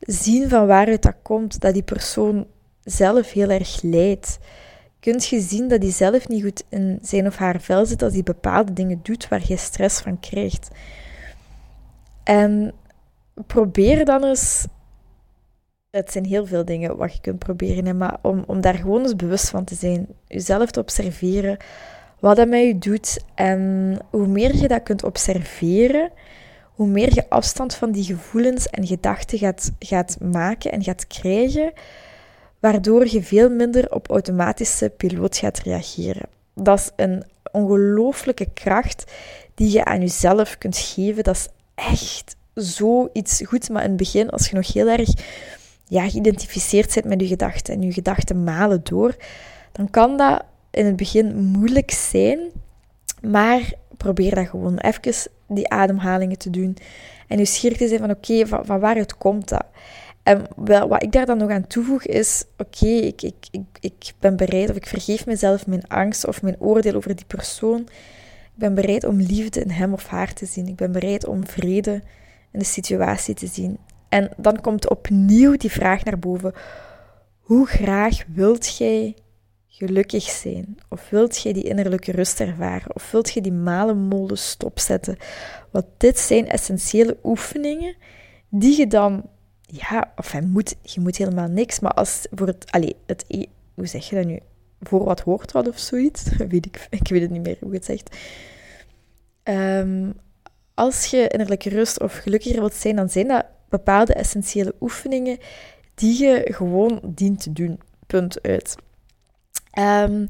zien 0.00 0.48
van 0.48 0.66
waaruit 0.66 1.02
dat 1.02 1.14
komt, 1.22 1.60
dat 1.60 1.72
die 1.72 1.82
persoon 1.82 2.46
zelf 2.84 3.32
heel 3.32 3.50
erg 3.50 3.82
lijdt? 3.82 4.38
Kun 5.00 5.20
je 5.28 5.40
zien 5.40 5.68
dat 5.68 5.82
hij 5.82 5.90
zelf 5.90 6.28
niet 6.28 6.42
goed 6.42 6.64
in 6.68 6.98
zijn 7.02 7.26
of 7.26 7.36
haar 7.36 7.60
vel 7.60 7.86
zit 7.86 8.02
als 8.02 8.12
hij 8.12 8.22
bepaalde 8.22 8.72
dingen 8.72 9.00
doet 9.02 9.28
waar 9.28 9.42
je 9.46 9.56
stress 9.56 10.00
van 10.00 10.20
krijgt? 10.20 10.68
En 12.22 12.72
probeer 13.46 14.04
dan 14.04 14.24
eens. 14.24 14.66
Het 15.90 16.12
zijn 16.12 16.24
heel 16.24 16.46
veel 16.46 16.64
dingen 16.64 16.96
wat 16.96 17.12
je 17.12 17.20
kunt 17.20 17.38
proberen, 17.38 17.96
maar 17.96 18.18
om, 18.22 18.44
om 18.46 18.60
daar 18.60 18.74
gewoon 18.74 19.02
eens 19.02 19.16
bewust 19.16 19.48
van 19.48 19.64
te 19.64 19.74
zijn. 19.74 20.06
Jezelf 20.26 20.70
te 20.70 20.80
observeren, 20.80 21.56
wat 22.20 22.36
dat 22.36 22.48
met 22.48 22.62
je 22.62 22.78
doet. 22.78 23.24
En 23.34 23.98
hoe 24.10 24.26
meer 24.26 24.56
je 24.56 24.68
dat 24.68 24.82
kunt 24.82 25.04
observeren, 25.04 26.10
hoe 26.74 26.86
meer 26.86 27.14
je 27.14 27.28
afstand 27.28 27.74
van 27.74 27.92
die 27.92 28.04
gevoelens 28.04 28.66
en 28.66 28.86
gedachten 28.86 29.38
gaat, 29.38 29.72
gaat 29.78 30.20
maken 30.20 30.72
en 30.72 30.82
gaat 30.82 31.06
krijgen, 31.06 31.72
waardoor 32.58 33.06
je 33.08 33.22
veel 33.22 33.50
minder 33.50 33.92
op 33.92 34.10
automatische 34.10 34.90
piloot 34.96 35.36
gaat 35.36 35.58
reageren. 35.58 36.28
Dat 36.54 36.78
is 36.78 36.90
een 36.96 37.24
ongelooflijke 37.52 38.48
kracht 38.54 39.12
die 39.54 39.70
je 39.70 39.84
aan 39.84 40.00
jezelf 40.00 40.58
kunt 40.58 40.76
geven. 40.76 41.24
Dat 41.24 41.36
is 41.36 41.48
echt 41.74 42.35
zoiets 42.62 43.42
goeds. 43.44 43.68
Maar 43.68 43.82
in 43.82 43.88
het 43.88 43.96
begin, 43.96 44.30
als 44.30 44.48
je 44.48 44.54
nog 44.54 44.72
heel 44.72 44.88
erg 44.88 45.08
ja, 45.88 46.08
geïdentificeerd 46.08 46.94
bent 46.94 47.06
met 47.06 47.20
je 47.20 47.26
gedachten 47.26 47.74
en 47.74 47.82
je 47.82 47.92
gedachten 47.92 48.44
malen 48.44 48.80
door, 48.82 49.16
dan 49.72 49.90
kan 49.90 50.16
dat 50.16 50.44
in 50.70 50.86
het 50.86 50.96
begin 50.96 51.36
moeilijk 51.36 51.90
zijn. 51.90 52.38
Maar 53.22 53.72
probeer 53.96 54.34
dat 54.34 54.48
gewoon 54.48 54.78
even 54.78 55.30
die 55.48 55.68
ademhalingen 55.68 56.38
te 56.38 56.50
doen. 56.50 56.76
En 57.28 57.36
nieuwsgierig 57.36 57.78
te 57.78 57.88
zijn 57.88 58.00
van 58.00 58.10
oké, 58.10 58.46
van, 58.46 58.80
waaruit 58.80 59.16
komt 59.16 59.48
dat? 59.48 59.64
En 60.22 60.46
wat 60.66 61.02
ik 61.02 61.12
daar 61.12 61.26
dan 61.26 61.38
nog 61.38 61.50
aan 61.50 61.66
toevoeg 61.66 62.04
is, 62.04 62.44
oké, 62.56 62.86
ik, 62.86 63.22
ik, 63.22 63.46
ik, 63.50 63.66
ik 63.80 64.12
ben 64.18 64.36
bereid 64.36 64.70
of 64.70 64.76
ik 64.76 64.86
vergeef 64.86 65.26
mezelf 65.26 65.66
mijn 65.66 65.88
angst 65.88 66.26
of 66.26 66.42
mijn 66.42 66.56
oordeel 66.58 66.94
over 66.94 67.16
die 67.16 67.24
persoon. 67.26 67.80
Ik 67.80 68.62
ben 68.62 68.74
bereid 68.74 69.04
om 69.04 69.20
liefde 69.20 69.60
in 69.60 69.70
hem 69.70 69.92
of 69.92 70.06
haar 70.06 70.32
te 70.32 70.46
zien. 70.46 70.66
Ik 70.66 70.76
ben 70.76 70.92
bereid 70.92 71.26
om 71.26 71.46
vrede 71.46 72.02
de 72.58 72.64
situatie 72.64 73.34
te 73.34 73.46
zien. 73.46 73.78
En 74.08 74.30
dan 74.36 74.60
komt 74.60 74.90
opnieuw 74.90 75.56
die 75.56 75.70
vraag 75.70 76.04
naar 76.04 76.18
boven. 76.18 76.52
Hoe 77.40 77.66
graag 77.66 78.24
wilt 78.34 78.76
jij 78.76 79.16
gelukkig 79.66 80.22
zijn? 80.22 80.76
Of 80.88 81.10
wilt 81.10 81.42
jij 81.42 81.52
die 81.52 81.68
innerlijke 81.68 82.12
rust 82.12 82.40
ervaren? 82.40 82.94
Of 82.94 83.10
wilt 83.10 83.32
je 83.32 83.40
die 83.40 83.52
malenmolen 83.52 84.38
stopzetten? 84.38 85.16
Want 85.70 85.86
dit 85.96 86.18
zijn 86.18 86.48
essentiële 86.48 87.16
oefeningen 87.24 87.96
die 88.48 88.78
je 88.78 88.86
dan, 88.86 89.22
ja, 89.60 90.12
of 90.16 90.32
je 90.32 90.42
moet, 90.42 90.76
je 90.82 91.00
moet 91.00 91.16
helemaal 91.16 91.48
niks, 91.48 91.80
maar 91.80 91.92
als 91.92 92.26
voor 92.30 92.46
het, 92.46 92.70
allee, 92.70 92.96
het, 93.06 93.24
e, 93.28 93.44
hoe 93.74 93.86
zeg 93.86 94.08
je 94.08 94.16
dat 94.16 94.26
nu? 94.26 94.38
Voor 94.80 95.04
wat 95.04 95.20
hoort 95.20 95.52
wat 95.52 95.68
of 95.68 95.78
zoiets? 95.78 96.36
Weet 96.48 96.66
ik, 96.66 96.86
ik 96.90 97.08
weet 97.08 97.22
het 97.22 97.30
niet 97.30 97.42
meer 97.42 97.56
hoe 97.60 97.74
het 97.74 97.84
zegt. 97.84 98.16
Um, 99.44 100.14
als 100.76 101.06
je 101.06 101.28
innerlijke 101.28 101.68
rust 101.68 102.00
of 102.00 102.16
gelukkiger 102.16 102.60
wilt 102.60 102.74
zijn, 102.74 102.96
dan 102.96 103.08
zijn 103.08 103.28
dat 103.28 103.44
bepaalde 103.68 104.14
essentiële 104.14 104.74
oefeningen 104.80 105.38
die 105.94 106.22
je 106.24 106.48
gewoon 106.52 107.00
dient 107.04 107.40
te 107.40 107.52
doen. 107.52 107.80
Punt 108.06 108.42
uit. 108.42 108.76
Um, 109.78 110.28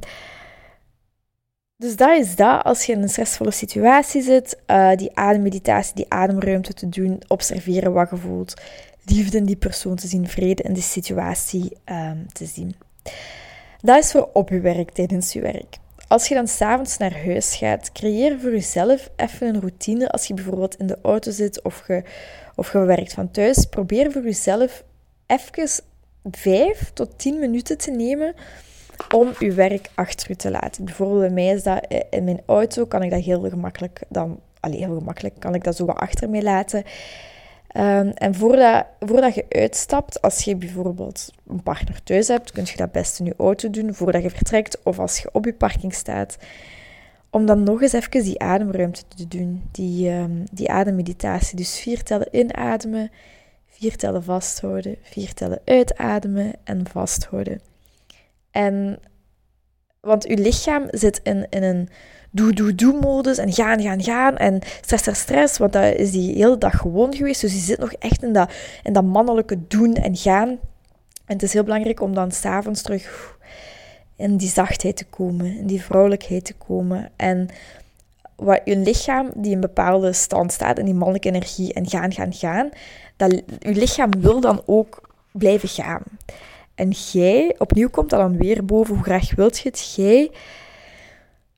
dus 1.77 1.97
dat 1.97 2.19
is 2.19 2.37
dat. 2.37 2.65
Als 2.65 2.87
je 2.87 2.93
in 2.93 3.03
een 3.03 3.09
stressvolle 3.09 3.51
situatie 3.51 4.23
zit, 4.23 4.59
uh, 4.67 4.95
die 4.95 5.17
ademmeditatie, 5.17 5.95
die 5.95 6.07
ademruimte 6.09 6.73
te 6.73 6.89
doen, 6.89 7.23
observeren 7.27 7.93
wat 7.93 8.11
je 8.11 8.17
voelt, 8.17 8.55
liefde 9.05 9.39
in 9.39 9.45
die 9.45 9.57
persoon 9.57 9.97
te 9.97 10.07
zien, 10.07 10.29
vrede 10.29 10.63
in 10.63 10.73
die 10.73 10.83
situatie 10.83 11.77
um, 11.85 12.27
te 12.33 12.47
zien. 12.47 12.75
Dat 13.81 13.99
is 13.99 14.11
voor 14.11 14.31
op 14.33 14.49
je 14.49 14.61
werk, 14.61 14.91
tijdens 14.91 15.33
je 15.33 15.41
werk. 15.41 15.77
Als 16.09 16.29
je 16.29 16.35
dan 16.35 16.49
s'avonds 16.49 16.97
naar 16.97 17.25
huis 17.25 17.57
gaat, 17.57 17.93
creëer 17.93 18.41
voor 18.41 18.51
jezelf 18.51 19.11
even 19.17 19.47
een 19.47 19.61
routine. 19.61 20.09
Als 20.11 20.27
je 20.27 20.35
bijvoorbeeld 20.35 20.77
in 20.77 20.87
de 20.87 20.99
auto 21.03 21.31
zit 21.31 21.63
of 21.63 21.85
je, 21.87 22.03
of 22.55 22.73
je 22.73 22.79
werkt 22.79 23.13
van 23.13 23.31
thuis, 23.31 23.65
probeer 23.65 24.13
voor 24.13 24.23
jezelf 24.23 24.85
even 25.27 25.85
vijf 26.31 26.91
tot 26.95 27.19
tien 27.19 27.39
minuten 27.39 27.79
te 27.79 27.91
nemen 27.91 28.35
om 29.15 29.33
je 29.39 29.53
werk 29.53 29.91
achter 29.95 30.29
je 30.29 30.37
te 30.37 30.51
laten. 30.51 30.85
Bijvoorbeeld 30.85 31.21
bij 31.21 31.31
mij 31.31 31.55
is 31.55 31.63
dat 31.63 31.87
eh, 31.87 32.01
in 32.11 32.25
mijn 32.25 32.43
auto, 32.47 32.85
kan 32.85 33.03
ik 33.03 33.11
dat 33.11 33.25
heel 33.25 33.49
gemakkelijk 33.49 34.01
dan, 34.09 34.41
alleen 34.61 34.79
heel 34.79 34.99
gemakkelijk, 34.99 35.35
kan 35.39 35.55
ik 35.55 35.65
dat 35.65 35.77
zo 35.77 35.85
wat 35.85 35.97
achter 35.97 36.31
mij 36.31 36.43
laten. 36.43 36.85
Um, 37.79 38.09
en 38.11 38.35
voordat, 38.35 38.87
voordat 39.01 39.35
je 39.35 39.47
uitstapt, 39.49 40.23
als 40.23 40.45
je 40.45 40.57
bijvoorbeeld 40.57 41.33
een 41.47 41.63
partner 41.63 42.03
thuis 42.03 42.29
hebt, 42.29 42.53
kun 42.53 42.65
je 42.67 42.77
dat 42.77 42.93
best 42.93 43.19
in 43.19 43.25
je 43.25 43.35
auto 43.39 43.71
doen 43.71 43.95
voordat 43.95 44.23
je 44.23 44.31
vertrekt 44.31 44.83
of 44.83 44.99
als 44.99 45.19
je 45.19 45.29
op 45.33 45.45
je 45.45 45.53
parking 45.53 45.95
staat. 45.95 46.37
Om 47.31 47.47
dan 47.47 47.63
nog 47.63 47.83
eens 47.83 47.93
even 47.93 48.23
die 48.23 48.41
ademruimte 48.41 49.03
te 49.17 49.29
doen, 49.29 49.69
die, 49.73 50.11
um, 50.11 50.45
die 50.53 50.71
ademmeditatie. 50.71 51.57
Dus 51.57 51.79
vier 51.79 52.03
tellen 52.03 52.29
inademen, 52.31 53.11
vier 53.67 53.97
tellen 53.97 54.25
vasthouden, 54.25 54.97
vier 55.03 55.35
tellen 55.35 55.61
uitademen 55.65 56.53
en 56.65 56.87
vasthouden. 56.89 57.61
En, 58.51 58.99
want 60.01 60.25
je 60.29 60.39
lichaam 60.39 60.87
zit 60.91 61.21
in, 61.23 61.47
in 61.51 61.63
een 61.63 61.89
doe-doe-doe-modus 62.37 63.39
en 63.39 63.53
gaan, 63.53 63.83
gaan, 63.83 64.03
gaan 64.03 64.37
en 64.37 64.61
stress, 64.81 65.03
stress, 65.03 65.21
stress, 65.21 65.59
want 65.59 65.73
dat 65.73 65.95
is 65.95 66.11
die 66.11 66.35
hele 66.35 66.59
dag 66.59 66.77
gewoon 66.77 67.15
geweest. 67.15 67.41
Dus 67.41 67.53
die 67.53 67.61
zit 67.61 67.79
nog 67.79 67.93
echt 67.93 68.23
in 68.23 68.33
dat, 68.33 68.51
in 68.83 68.93
dat 68.93 69.05
mannelijke 69.05 69.59
doen 69.69 69.95
en 69.95 70.17
gaan. 70.17 70.49
En 71.25 71.35
het 71.35 71.43
is 71.43 71.53
heel 71.53 71.65
belangrijk 71.65 72.01
om 72.01 72.15
dan 72.15 72.31
s'avonds 72.31 72.83
terug 72.83 73.37
in 74.17 74.37
die 74.37 74.49
zachtheid 74.49 74.97
te 74.97 75.05
komen, 75.05 75.59
in 75.59 75.67
die 75.67 75.83
vrouwelijkheid 75.83 76.45
te 76.45 76.55
komen. 76.55 77.11
En 77.17 77.49
wat 78.37 78.61
je 78.65 78.77
lichaam 78.77 79.31
die 79.35 79.47
in 79.47 79.55
een 79.55 79.61
bepaalde 79.61 80.13
stand 80.13 80.53
staat, 80.53 80.79
in 80.79 80.85
die 80.85 80.95
mannelijke 80.95 81.29
energie 81.29 81.73
en 81.73 81.89
gaan, 81.89 82.13
gaan, 82.13 82.33
gaan, 82.33 82.71
dat 83.17 83.43
je 83.59 83.75
lichaam 83.75 84.11
wil 84.21 84.41
dan 84.41 84.63
ook 84.67 85.01
blijven 85.33 85.69
gaan. 85.69 86.03
En 86.75 86.91
jij, 86.91 87.55
opnieuw 87.59 87.89
komt 87.89 88.11
dat 88.11 88.21
dan 88.21 88.37
weer 88.37 88.65
boven, 88.65 88.95
hoe 88.95 89.05
graag 89.05 89.35
wilt 89.35 89.59
je 89.59 89.69
het, 89.69 89.95
jij 89.97 90.31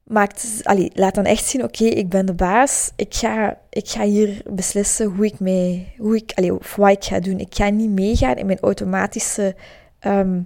maakt, 0.08 0.60
allee, 0.62 0.90
laat 0.94 1.14
dan 1.14 1.24
echt 1.24 1.44
zien, 1.44 1.64
oké, 1.64 1.84
ik 1.84 2.08
ben 2.08 2.26
de 2.26 2.34
baas. 2.34 2.90
Ik 2.96 3.14
ga, 3.14 3.58
ik 3.70 3.88
ga 3.88 4.04
hier 4.04 4.42
beslissen 4.50 5.06
hoe 5.06 5.26
ik 5.26 5.40
mee, 5.40 5.94
hoe 5.98 6.16
ik, 6.16 6.32
allee, 6.34 6.54
of 6.54 6.76
wat 6.76 6.90
ik 6.90 7.04
ga 7.04 7.20
doen. 7.20 7.38
Ik 7.38 7.54
ga 7.54 7.68
niet 7.68 7.90
meegaan 7.90 8.36
in 8.36 8.46
mijn 8.46 8.60
automatische, 8.60 9.54
ehm, 9.98 10.40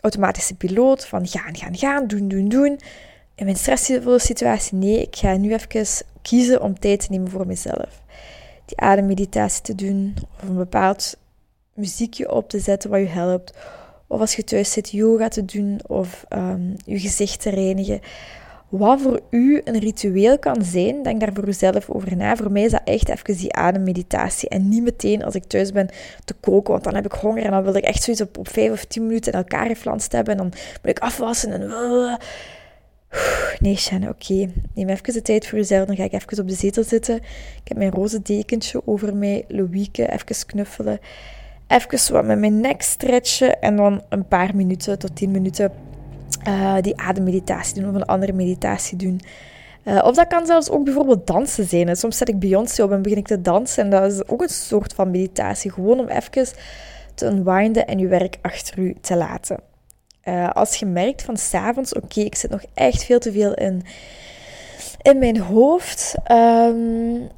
automatische 0.00 0.54
piloot 0.54 1.06
van 1.06 1.26
gaan, 1.26 1.56
gaan, 1.56 1.76
gaan, 1.76 2.06
doen, 2.06 2.28
doen, 2.28 2.48
doen. 2.48 2.80
In 3.34 3.44
mijn 3.44 3.56
stressvolle 3.56 4.18
situatie, 4.18 4.76
nee, 4.76 5.02
ik 5.02 5.16
ga 5.16 5.36
nu 5.36 5.52
even 5.52 5.86
kiezen 6.22 6.62
om 6.62 6.78
tijd 6.78 7.00
te 7.00 7.06
nemen 7.10 7.30
voor 7.30 7.46
mezelf. 7.46 8.02
Die 8.64 8.80
ademmeditatie 8.80 9.62
te 9.62 9.74
doen, 9.74 10.14
of 10.42 10.48
een 10.48 10.56
bepaald 10.56 11.16
muziekje 11.74 12.32
op 12.32 12.48
te 12.48 12.58
zetten 12.58 12.90
wat 12.90 13.00
je 13.00 13.06
helpt. 13.06 13.56
Of 14.06 14.20
als 14.20 14.36
je 14.36 14.44
thuis 14.44 14.72
zit, 14.72 14.90
yoga 14.90 15.28
te 15.28 15.44
doen 15.44 15.80
of 15.86 16.24
um, 16.28 16.76
je 16.84 16.98
gezicht 16.98 17.40
te 17.40 17.50
reinigen 17.50 18.00
wat 18.68 19.00
voor 19.00 19.20
u 19.30 19.60
een 19.64 19.78
ritueel 19.78 20.38
kan 20.38 20.62
zijn, 20.62 21.02
denk 21.02 21.20
daar 21.20 21.32
voor 21.34 21.48
uzelf 21.48 21.90
over 21.90 22.16
na. 22.16 22.36
Voor 22.36 22.52
mij 22.52 22.62
is 22.62 22.70
dat 22.70 22.80
echt 22.84 23.08
even 23.08 23.36
die 23.36 23.54
ademmeditatie. 23.54 24.48
En 24.48 24.68
niet 24.68 24.82
meteen 24.82 25.24
als 25.24 25.34
ik 25.34 25.44
thuis 25.44 25.72
ben 25.72 25.88
te 26.24 26.34
koken, 26.40 26.72
want 26.72 26.84
dan 26.84 26.94
heb 26.94 27.04
ik 27.04 27.12
honger 27.12 27.44
en 27.44 27.50
dan 27.50 27.62
wil 27.62 27.74
ik 27.74 27.84
echt 27.84 28.02
zoiets 28.02 28.22
op, 28.22 28.38
op 28.38 28.48
5 28.48 28.70
of 28.70 28.84
10 28.84 29.06
minuten 29.06 29.32
in 29.32 29.38
elkaar 29.38 29.66
geflanst 29.66 30.12
hebben. 30.12 30.32
En 30.32 30.38
dan 30.38 30.52
moet 30.82 30.90
ik 30.90 30.98
afwassen 30.98 31.52
en... 31.52 31.70
Nee, 33.58 33.76
Shannon, 33.76 34.08
oké. 34.08 34.50
Neem 34.74 34.88
even 34.88 35.12
de 35.12 35.22
tijd 35.22 35.46
voor 35.46 35.58
jezelf. 35.58 35.86
Dan 35.86 35.96
ga 35.96 36.04
ik 36.04 36.12
even 36.12 36.38
op 36.40 36.48
de 36.48 36.54
zetel 36.54 36.84
zitten. 36.84 37.16
Ik 37.16 37.68
heb 37.68 37.76
mijn 37.76 37.90
roze 37.90 38.22
dekentje 38.22 38.82
over 38.84 39.16
mij. 39.16 39.44
Louieke, 39.48 40.12
even 40.12 40.46
knuffelen. 40.46 40.98
Even 41.66 42.12
wat 42.12 42.24
met 42.24 42.38
mijn 42.38 42.60
nek 42.60 42.82
stretchen. 42.82 43.60
En 43.60 43.76
dan 43.76 44.02
een 44.08 44.28
paar 44.28 44.56
minuten 44.56 44.98
tot 44.98 45.16
10 45.16 45.30
minuten 45.30 45.72
uh, 46.48 46.76
die 46.80 47.00
ademmeditatie 47.00 47.74
doen 47.74 47.88
of 47.88 47.94
een 47.94 48.04
andere 48.04 48.32
meditatie 48.32 48.96
doen. 48.96 49.20
Uh, 49.84 50.04
of 50.04 50.14
dat 50.14 50.26
kan 50.26 50.46
zelfs 50.46 50.70
ook 50.70 50.84
bijvoorbeeld 50.84 51.26
dansen 51.26 51.64
zijn. 51.64 51.96
Soms 51.96 52.16
zet 52.16 52.28
ik 52.28 52.38
Beyoncé 52.38 52.82
op 52.82 52.92
en 52.92 53.02
begin 53.02 53.18
ik 53.18 53.26
te 53.26 53.40
dansen. 53.40 53.84
En 53.84 53.90
dat 53.90 54.12
is 54.12 54.28
ook 54.28 54.42
een 54.42 54.48
soort 54.48 54.94
van 54.94 55.10
meditatie. 55.10 55.72
Gewoon 55.72 56.00
om 56.00 56.08
even 56.08 56.48
te 57.14 57.26
unwinden 57.26 57.86
en 57.86 57.98
je 57.98 58.06
werk 58.06 58.38
achter 58.42 58.78
u 58.78 58.94
te 59.00 59.16
laten. 59.16 59.60
Uh, 60.24 60.50
als 60.50 60.76
je 60.76 60.86
merkt 60.86 61.22
van 61.22 61.36
s'avonds, 61.36 61.94
oké, 61.94 62.20
ik 62.20 62.34
zit 62.34 62.50
nog 62.50 62.62
echt 62.74 63.04
veel 63.04 63.18
te 63.18 63.32
veel 63.32 63.54
in, 63.54 63.82
in 65.02 65.18
mijn 65.18 65.40
hoofd. 65.40 66.14
Um, 66.30 67.28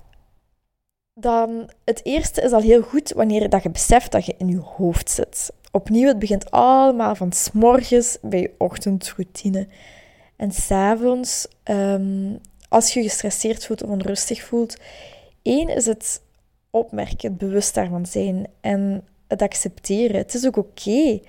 dan 1.14 1.70
het 1.84 2.00
eerste 2.04 2.40
is 2.40 2.52
al 2.52 2.60
heel 2.60 2.82
goed 2.82 3.12
wanneer 3.12 3.48
dat 3.48 3.62
je 3.62 3.70
beseft 3.70 4.12
dat 4.12 4.26
je 4.26 4.34
in 4.38 4.48
je 4.48 4.58
hoofd 4.58 5.10
zit. 5.10 5.52
Opnieuw, 5.70 6.06
het 6.06 6.18
begint 6.18 6.50
allemaal 6.50 7.14
van 7.14 7.32
s 7.32 7.52
morgens 7.52 8.18
bij 8.22 8.40
je 8.40 8.54
ochtendroutine. 8.58 9.68
En 10.36 10.52
s'avonds, 10.52 11.48
um, 11.64 12.38
als 12.68 12.92
je 12.92 13.02
gestresseerd 13.02 13.66
voelt 13.66 13.82
of 13.82 13.90
onrustig 13.90 14.42
voelt, 14.42 14.76
één 15.42 15.68
is 15.68 15.86
het 15.86 16.20
opmerken, 16.70 17.28
het 17.28 17.38
bewust 17.38 17.74
daarvan 17.74 18.06
zijn 18.06 18.46
en 18.60 19.04
het 19.28 19.42
accepteren. 19.42 20.16
Het 20.16 20.34
is 20.34 20.46
ook 20.46 20.56
oké 20.56 21.20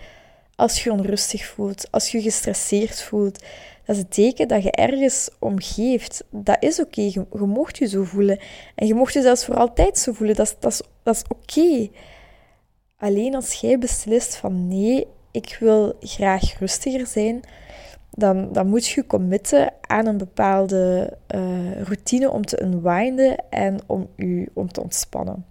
als 0.55 0.83
je 0.83 0.91
onrustig 0.91 1.45
voelt, 1.45 1.87
als 1.91 2.11
je 2.11 2.21
gestresseerd 2.21 3.01
voelt. 3.01 3.39
Dat 3.85 3.95
is 3.95 4.01
het 4.01 4.13
teken 4.13 4.47
dat 4.47 4.63
je 4.63 4.71
ergens 4.71 5.29
omgeeft. 5.39 6.23
Dat 6.29 6.57
is 6.59 6.79
oké. 6.79 7.01
Je, 7.01 7.25
je 7.31 7.39
mocht 7.39 7.77
je 7.77 7.87
zo 7.87 8.03
voelen. 8.03 8.39
En 8.75 8.87
je 8.87 8.93
mocht 8.93 9.13
je 9.13 9.21
zelfs 9.21 9.45
voor 9.45 9.55
altijd 9.55 9.97
zo 9.97 10.13
voelen. 10.13 10.35
Dat 10.35 10.45
is, 10.45 10.55
dat 10.59 10.71
is, 10.71 10.81
dat 11.03 11.15
is 11.15 11.23
oké. 11.27 11.89
Alleen 13.01 13.35
als 13.35 13.53
jij 13.53 13.77
beslist 13.77 14.35
van 14.35 14.67
nee, 14.67 15.07
ik 15.31 15.57
wil 15.59 15.93
graag 15.99 16.59
rustiger 16.59 17.07
zijn, 17.07 17.41
dan, 18.11 18.53
dan 18.53 18.67
moet 18.67 18.87
je 18.87 19.07
committen 19.07 19.73
aan 19.81 20.05
een 20.05 20.17
bepaalde 20.17 21.13
uh, 21.35 21.81
routine 21.81 22.29
om 22.29 22.45
te 22.45 22.61
unwinden 22.61 23.49
en 23.49 23.79
om, 23.85 24.07
u, 24.15 24.49
om 24.53 24.71
te 24.71 24.81
ontspannen. 24.81 25.45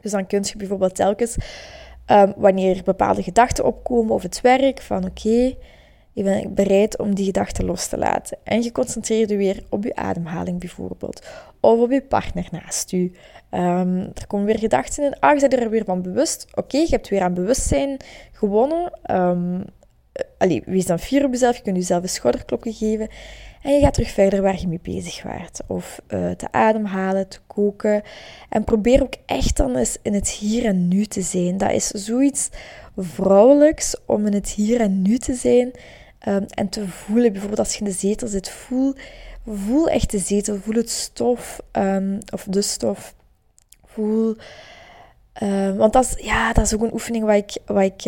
Dus 0.00 0.10
dan 0.10 0.26
kun 0.26 0.42
je 0.42 0.56
bijvoorbeeld 0.56 0.94
telkens, 0.94 1.36
um, 2.06 2.32
wanneer 2.36 2.82
bepaalde 2.84 3.22
gedachten 3.22 3.64
opkomen 3.64 4.14
of 4.14 4.22
het 4.22 4.40
werk, 4.40 4.80
van 4.80 5.04
oké, 5.04 5.56
je 6.12 6.22
bent 6.22 6.54
bereid 6.54 6.98
om 6.98 7.14
die 7.14 7.24
gedachten 7.24 7.64
los 7.64 7.86
te 7.86 7.98
laten. 7.98 8.38
En 8.42 8.62
je 8.62 8.72
concentreert 8.72 9.30
je 9.30 9.36
weer 9.36 9.62
op 9.68 9.84
je 9.84 9.94
ademhaling 9.96 10.60
bijvoorbeeld. 10.60 11.26
Of 11.60 11.80
op 11.80 11.90
je 11.90 12.02
partner 12.02 12.48
naast 12.50 12.90
je. 12.90 13.10
Um, 13.50 13.98
er 13.98 14.26
komen 14.26 14.46
weer 14.46 14.58
gedachten 14.58 15.04
in. 15.04 15.18
Ah, 15.18 15.34
je 15.34 15.48
bent 15.48 15.62
er 15.62 15.70
weer 15.70 15.84
van 15.84 16.02
bewust. 16.02 16.46
Oké, 16.54 16.76
je 16.76 16.88
hebt 16.88 17.08
weer 17.08 17.22
aan 17.22 17.34
bewustzijn 17.34 17.96
gewonnen. 18.32 18.92
Um, 19.10 19.64
allee, 20.38 20.62
wees 20.66 20.86
dan 20.86 20.98
fier 20.98 21.24
op 21.24 21.32
jezelf. 21.32 21.56
Je 21.56 21.62
kunt 21.62 21.76
jezelf 21.76 22.02
een 22.02 22.08
schouderklopje 22.08 22.72
geven. 22.72 23.08
En 23.62 23.74
je 23.74 23.80
gaat 23.80 23.94
terug 23.94 24.10
verder 24.10 24.42
waar 24.42 24.60
je 24.60 24.68
mee 24.68 24.80
bezig 24.82 25.22
waart. 25.22 25.60
Of 25.66 26.00
uh, 26.08 26.30
te 26.30 26.52
ademhalen, 26.52 27.28
te 27.28 27.38
koken. 27.46 28.02
En 28.48 28.64
probeer 28.64 29.02
ook 29.02 29.14
echt 29.26 29.56
dan 29.56 29.76
eens 29.76 29.96
in 30.02 30.14
het 30.14 30.28
hier 30.28 30.64
en 30.64 30.88
nu 30.88 31.04
te 31.04 31.22
zijn. 31.22 31.58
Dat 31.58 31.70
is 31.70 31.86
zoiets 31.86 32.48
vrouwelijks 32.96 33.96
om 34.06 34.26
in 34.26 34.34
het 34.34 34.48
hier 34.48 34.80
en 34.80 35.02
nu 35.02 35.18
te 35.18 35.34
zijn. 35.34 35.72
Um, 36.28 36.46
en 36.48 36.68
te 36.68 36.88
voelen, 36.88 37.30
bijvoorbeeld 37.32 37.60
als 37.60 37.72
je 37.72 37.78
in 37.78 37.84
de 37.84 37.92
zetel 37.92 38.28
zit, 38.28 38.48
voel, 38.48 38.94
voel 39.46 39.88
echt 39.88 40.10
de 40.10 40.18
zetel, 40.18 40.56
voel 40.56 40.74
het 40.74 40.90
stof 40.90 41.60
um, 41.72 42.18
of 42.32 42.44
de 42.48 42.62
stof. 42.62 43.14
Voel, 43.84 44.36
um, 45.42 45.76
want 45.76 45.92
dat 45.92 46.04
is, 46.04 46.24
ja, 46.24 46.52
dat 46.52 46.64
is 46.64 46.74
ook 46.74 46.82
een 46.82 46.92
oefening 46.92 47.24
wat 47.24 47.34
ik, 47.34 47.56
wat, 47.66 47.82
ik, 47.82 48.02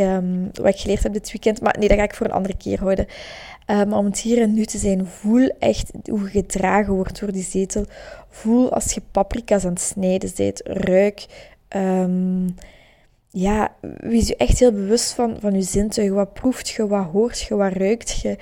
wat 0.53 0.75
ik 0.75 0.81
geleerd 0.81 1.03
heb 1.03 1.13
dit 1.13 1.33
weekend. 1.33 1.61
Maar 1.61 1.77
nee, 1.79 1.89
dat 1.89 1.99
ga 1.99 2.05
ik 2.05 2.15
voor 2.15 2.27
een 2.27 2.33
andere 2.33 2.57
keer 2.57 2.79
houden. 2.79 3.07
maar 3.67 3.99
om 3.99 4.05
het 4.05 4.21
hier 4.21 4.43
en 4.43 4.55
nu 4.55 4.65
te 4.65 4.79
zijn, 4.79 5.07
voel 5.07 5.51
echt 5.59 5.91
hoe 6.05 6.23
je 6.23 6.29
gedragen 6.29 6.93
wordt 6.93 7.21
door 7.21 7.33
die 7.33 7.45
zetel. 7.45 7.85
Voel 8.29 8.73
als 8.73 8.93
je 8.93 9.03
paprika's 9.11 9.65
aan 9.65 9.73
het 9.73 9.81
snijden 9.81 10.31
bent, 10.37 10.61
ruik 10.65 11.27
ja, 13.33 13.75
wees 13.99 14.29
je 14.29 14.37
echt 14.37 14.59
heel 14.59 14.73
bewust 14.73 15.13
van, 15.13 15.37
van 15.41 15.55
je 15.55 15.63
zintuigen. 15.63 16.17
Wat 16.17 16.33
proeft 16.33 16.69
je, 16.69 16.87
wat 16.87 17.07
hoort 17.07 17.41
je, 17.41 17.55
wat 17.55 17.73
ruikt 17.73 18.21
je. 18.21 18.37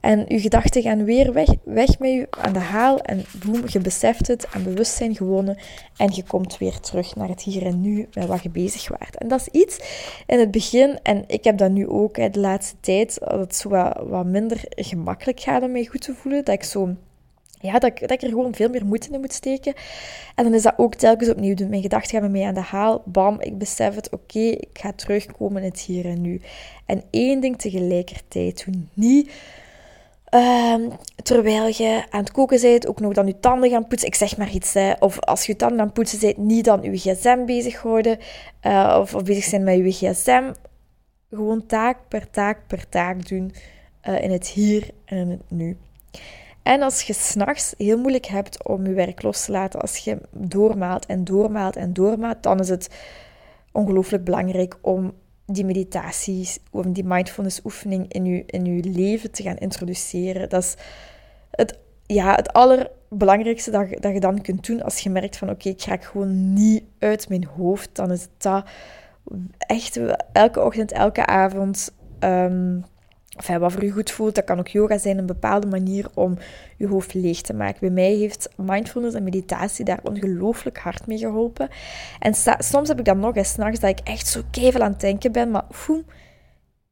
En 0.00 0.24
je 0.28 0.40
gedachten 0.40 0.82
gaan 0.82 1.04
weer 1.04 1.32
weg, 1.32 1.48
weg 1.64 1.98
met 1.98 2.10
je 2.12 2.26
aan 2.30 2.52
de 2.52 2.58
haal. 2.58 3.00
En 3.00 3.24
boem, 3.44 3.62
je 3.66 3.80
beseft 3.80 4.26
het, 4.26 4.46
aan 4.52 4.62
bewustzijn 4.62 5.14
gewonnen. 5.14 5.58
En 5.96 6.14
je 6.14 6.22
komt 6.22 6.58
weer 6.58 6.80
terug 6.80 7.14
naar 7.14 7.28
het 7.28 7.42
hier 7.42 7.66
en 7.66 7.80
nu, 7.80 8.08
met 8.12 8.26
wat 8.26 8.42
je 8.42 8.50
bezig 8.50 8.88
waart. 8.88 9.16
En 9.16 9.28
dat 9.28 9.40
is 9.40 9.60
iets 9.60 9.78
in 10.26 10.38
het 10.38 10.50
begin, 10.50 10.98
en 11.02 11.24
ik 11.26 11.44
heb 11.44 11.58
dat 11.58 11.70
nu 11.70 11.88
ook 11.88 12.16
hè, 12.16 12.30
de 12.30 12.40
laatste 12.40 12.76
tijd, 12.80 13.18
dat 13.18 13.38
het 13.38 13.56
zo 13.56 13.68
wat, 13.68 14.02
wat 14.08 14.26
minder 14.26 14.64
gemakkelijk 14.68 15.40
gaat 15.40 15.62
om 15.62 15.72
mij 15.72 15.84
goed 15.84 16.00
te 16.00 16.14
voelen. 16.14 16.44
Dat 16.44 16.54
ik 16.54 16.64
zo 16.64 16.96
ja, 17.60 17.78
dat, 17.78 17.98
dat 17.98 18.10
ik 18.10 18.22
er 18.22 18.28
gewoon 18.28 18.54
veel 18.54 18.68
meer 18.68 18.86
moeite 18.86 19.10
in 19.10 19.20
moet 19.20 19.32
steken. 19.32 19.74
En 20.34 20.44
dan 20.44 20.54
is 20.54 20.62
dat 20.62 20.74
ook 20.76 20.94
telkens 20.94 21.30
opnieuw 21.30 21.54
doen. 21.54 21.68
Mijn 21.68 21.82
gedachten 21.82 22.10
gaan 22.10 22.22
me 22.22 22.28
mee 22.28 22.46
aan 22.46 22.54
de 22.54 22.60
haal. 22.60 23.02
Bam, 23.04 23.40
ik 23.40 23.58
besef 23.58 23.94
het. 23.94 24.10
Oké, 24.10 24.38
ik 24.38 24.68
ga 24.72 24.92
terugkomen 24.92 25.62
in 25.62 25.68
het 25.70 25.80
hier 25.80 26.04
en 26.04 26.20
nu. 26.20 26.40
En 26.86 27.02
één 27.10 27.40
ding 27.40 27.58
tegelijkertijd 27.58 28.64
doen. 28.64 28.88
Niet 28.94 29.30
uh, 30.30 30.74
terwijl 31.22 31.66
je 31.66 32.04
aan 32.10 32.20
het 32.20 32.32
koken 32.32 32.60
bent, 32.60 32.86
ook 32.86 33.00
nog 33.00 33.12
dan 33.12 33.26
je 33.26 33.40
tanden 33.40 33.70
gaan 33.70 33.86
poetsen. 33.86 34.08
Ik 34.08 34.14
zeg 34.14 34.36
maar 34.36 34.50
iets. 34.50 34.74
Hè. 34.74 34.92
Of 34.98 35.20
als 35.20 35.46
je 35.46 35.56
tanden 35.56 35.80
aan 35.80 35.84
het 35.84 35.94
poetsen 35.94 36.20
bent, 36.20 36.36
niet 36.36 36.64
dan 36.64 36.82
je 36.82 36.98
gsm 36.98 37.44
bezighouden. 37.44 38.18
Uh, 38.62 38.96
of, 39.00 39.14
of 39.14 39.22
bezig 39.22 39.44
zijn 39.44 39.64
met 39.64 39.76
je 39.76 39.92
gsm. 39.92 40.52
Gewoon 41.30 41.66
taak 41.66 41.98
per 42.08 42.30
taak 42.30 42.66
per 42.66 42.88
taak 42.88 43.28
doen. 43.28 43.54
Uh, 44.08 44.22
in 44.22 44.30
het 44.30 44.48
hier 44.48 44.90
en 45.04 45.16
in 45.16 45.30
het 45.30 45.50
nu. 45.50 45.76
En 46.66 46.82
als 46.82 47.02
je 47.02 47.12
s'nachts 47.12 47.74
heel 47.76 47.98
moeilijk 47.98 48.26
hebt 48.26 48.66
om 48.66 48.86
je 48.86 48.92
werk 48.92 49.22
los 49.22 49.44
te 49.44 49.52
laten, 49.52 49.80
als 49.80 49.96
je 49.96 50.18
doormaalt 50.30 51.06
en 51.06 51.24
doormaalt 51.24 51.76
en 51.76 51.92
doormaalt, 51.92 52.42
dan 52.42 52.60
is 52.60 52.68
het 52.68 52.90
ongelooflijk 53.72 54.24
belangrijk 54.24 54.78
om 54.80 55.12
die 55.44 55.64
meditaties 55.64 56.58
of 56.70 56.84
die 56.86 57.04
mindfulness 57.04 57.60
oefening 57.64 58.12
in 58.12 58.24
je, 58.24 58.42
in 58.46 58.64
je 58.64 58.82
leven 58.82 59.30
te 59.30 59.42
gaan 59.42 59.56
introduceren. 59.56 60.48
Dat 60.48 60.62
is 60.62 60.74
het, 61.50 61.78
ja, 62.06 62.34
het 62.34 62.52
allerbelangrijkste 62.52 63.70
dat, 63.70 64.02
dat 64.02 64.12
je 64.12 64.20
dan 64.20 64.40
kunt 64.40 64.66
doen 64.66 64.82
als 64.82 64.98
je 64.98 65.10
merkt 65.10 65.36
van 65.36 65.50
oké, 65.50 65.68
ik 65.68 65.84
raak 65.84 66.04
gewoon 66.04 66.52
niet 66.52 66.84
uit 66.98 67.28
mijn 67.28 67.44
hoofd. 67.44 67.88
Dan 67.92 68.12
is 68.12 68.26
dat 68.38 68.68
echt 69.58 70.00
elke 70.32 70.64
ochtend, 70.64 70.92
elke 70.92 71.26
avond 71.26 71.94
um, 72.20 72.84
Enfin, 73.36 73.58
wat 73.58 73.72
voor 73.72 73.84
u 73.84 73.90
goed 73.90 74.10
voelt, 74.10 74.34
dat 74.34 74.44
kan 74.44 74.58
ook 74.58 74.68
yoga 74.68 74.98
zijn, 74.98 75.18
een 75.18 75.26
bepaalde 75.26 75.66
manier 75.66 76.06
om 76.14 76.38
je 76.76 76.86
hoofd 76.86 77.14
leeg 77.14 77.40
te 77.40 77.54
maken. 77.54 77.80
Bij 77.80 77.90
mij 77.90 78.14
heeft 78.14 78.48
mindfulness 78.56 79.16
en 79.16 79.22
meditatie 79.22 79.84
daar 79.84 80.00
ongelooflijk 80.02 80.78
hard 80.78 81.06
mee 81.06 81.18
geholpen. 81.18 81.68
En 82.18 82.34
soms 82.58 82.88
heb 82.88 82.98
ik 82.98 83.04
dan 83.04 83.18
nog 83.18 83.36
eens 83.36 83.50
s'nachts 83.52 83.80
dat 83.80 83.90
ik 83.90 84.08
echt 84.08 84.26
zo 84.26 84.40
kevel 84.50 84.80
aan 84.80 84.90
het 84.90 85.00
denken 85.00 85.32
ben, 85.32 85.50
maar 85.50 85.64
foem, 85.70 86.04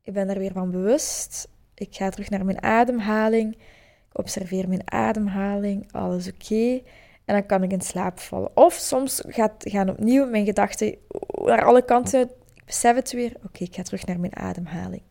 ik 0.03 0.13
ben 0.13 0.29
er 0.29 0.39
weer 0.39 0.53
van 0.53 0.71
bewust. 0.71 1.49
Ik 1.75 1.89
ga 1.91 2.11
terug 2.11 2.31
naar 2.31 2.45
mijn 2.45 2.63
ademhaling. 2.63 3.55
Ik 3.55 4.19
observeer 4.19 4.69
mijn 4.69 4.93
ademhaling, 4.93 5.93
alles 5.93 6.29
oké. 6.29 6.81
En 7.25 7.35
dan 7.35 7.47
kan 7.47 7.63
ik 7.63 7.73
in 7.73 7.81
slaap 7.81 8.19
vallen. 8.19 8.57
Of 8.57 8.75
soms 8.75 9.23
gaat, 9.27 9.55
gaan 9.59 9.89
opnieuw 9.89 10.27
mijn 10.27 10.45
gedachten 10.45 10.97
naar 11.45 11.65
alle 11.65 11.85
kanten. 11.85 12.21
Ik 12.55 12.65
besef 12.65 12.95
het 12.95 13.13
weer. 13.13 13.33
Oké, 13.45 13.65
ik 13.65 13.75
ga 13.75 13.83
terug 13.83 14.07
naar 14.07 14.21
mijn 14.21 14.37
ademhaling. 14.37 15.03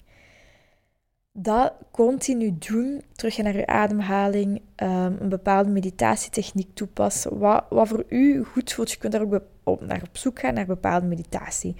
Dat 1.34 1.74
continu 1.92 2.56
doen, 2.60 3.02
terug 3.16 3.38
naar 3.38 3.56
je 3.56 3.68
ademhaling, 3.68 4.62
um, 4.76 5.18
een 5.20 5.30
bepaalde 5.30 5.70
meditatietechniek 5.70 6.70
toepassen, 6.74 7.38
wat, 7.38 7.66
wat 7.70 7.88
voor 7.88 8.06
u 8.10 8.44
goed 8.44 8.74
voelt. 8.74 8.92
Je 8.92 8.98
kunt 8.98 9.12
daar 9.12 9.42
ook 9.64 9.82
naar 9.82 10.02
op 10.02 10.18
zoek 10.18 10.40
gaan 10.40 10.54
naar 10.54 10.66
bepaalde 10.66 11.06
meditatie. 11.06 11.76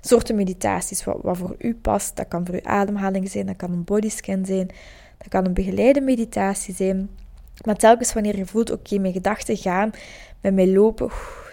Soorten 0.00 0.36
meditaties, 0.36 1.04
wat, 1.04 1.18
wat 1.22 1.36
voor 1.36 1.54
u 1.58 1.74
past. 1.74 2.16
Dat 2.16 2.28
kan 2.28 2.46
voor 2.46 2.54
uw 2.54 2.64
ademhaling 2.64 3.30
zijn, 3.30 3.46
dat 3.46 3.56
kan 3.56 3.72
een 3.72 3.84
bodyscan 3.84 4.44
zijn, 4.44 4.66
dat 5.18 5.28
kan 5.28 5.46
een 5.46 5.54
begeleide 5.54 6.00
meditatie 6.00 6.74
zijn. 6.74 7.10
Maar 7.64 7.76
telkens 7.76 8.12
wanneer 8.12 8.36
je 8.36 8.46
voelt, 8.46 8.70
oké, 8.70 8.98
mijn 8.98 9.12
gedachten 9.12 9.56
gaan 9.56 9.90
met 10.40 10.54
mij 10.54 10.68
lopen, 10.68 11.10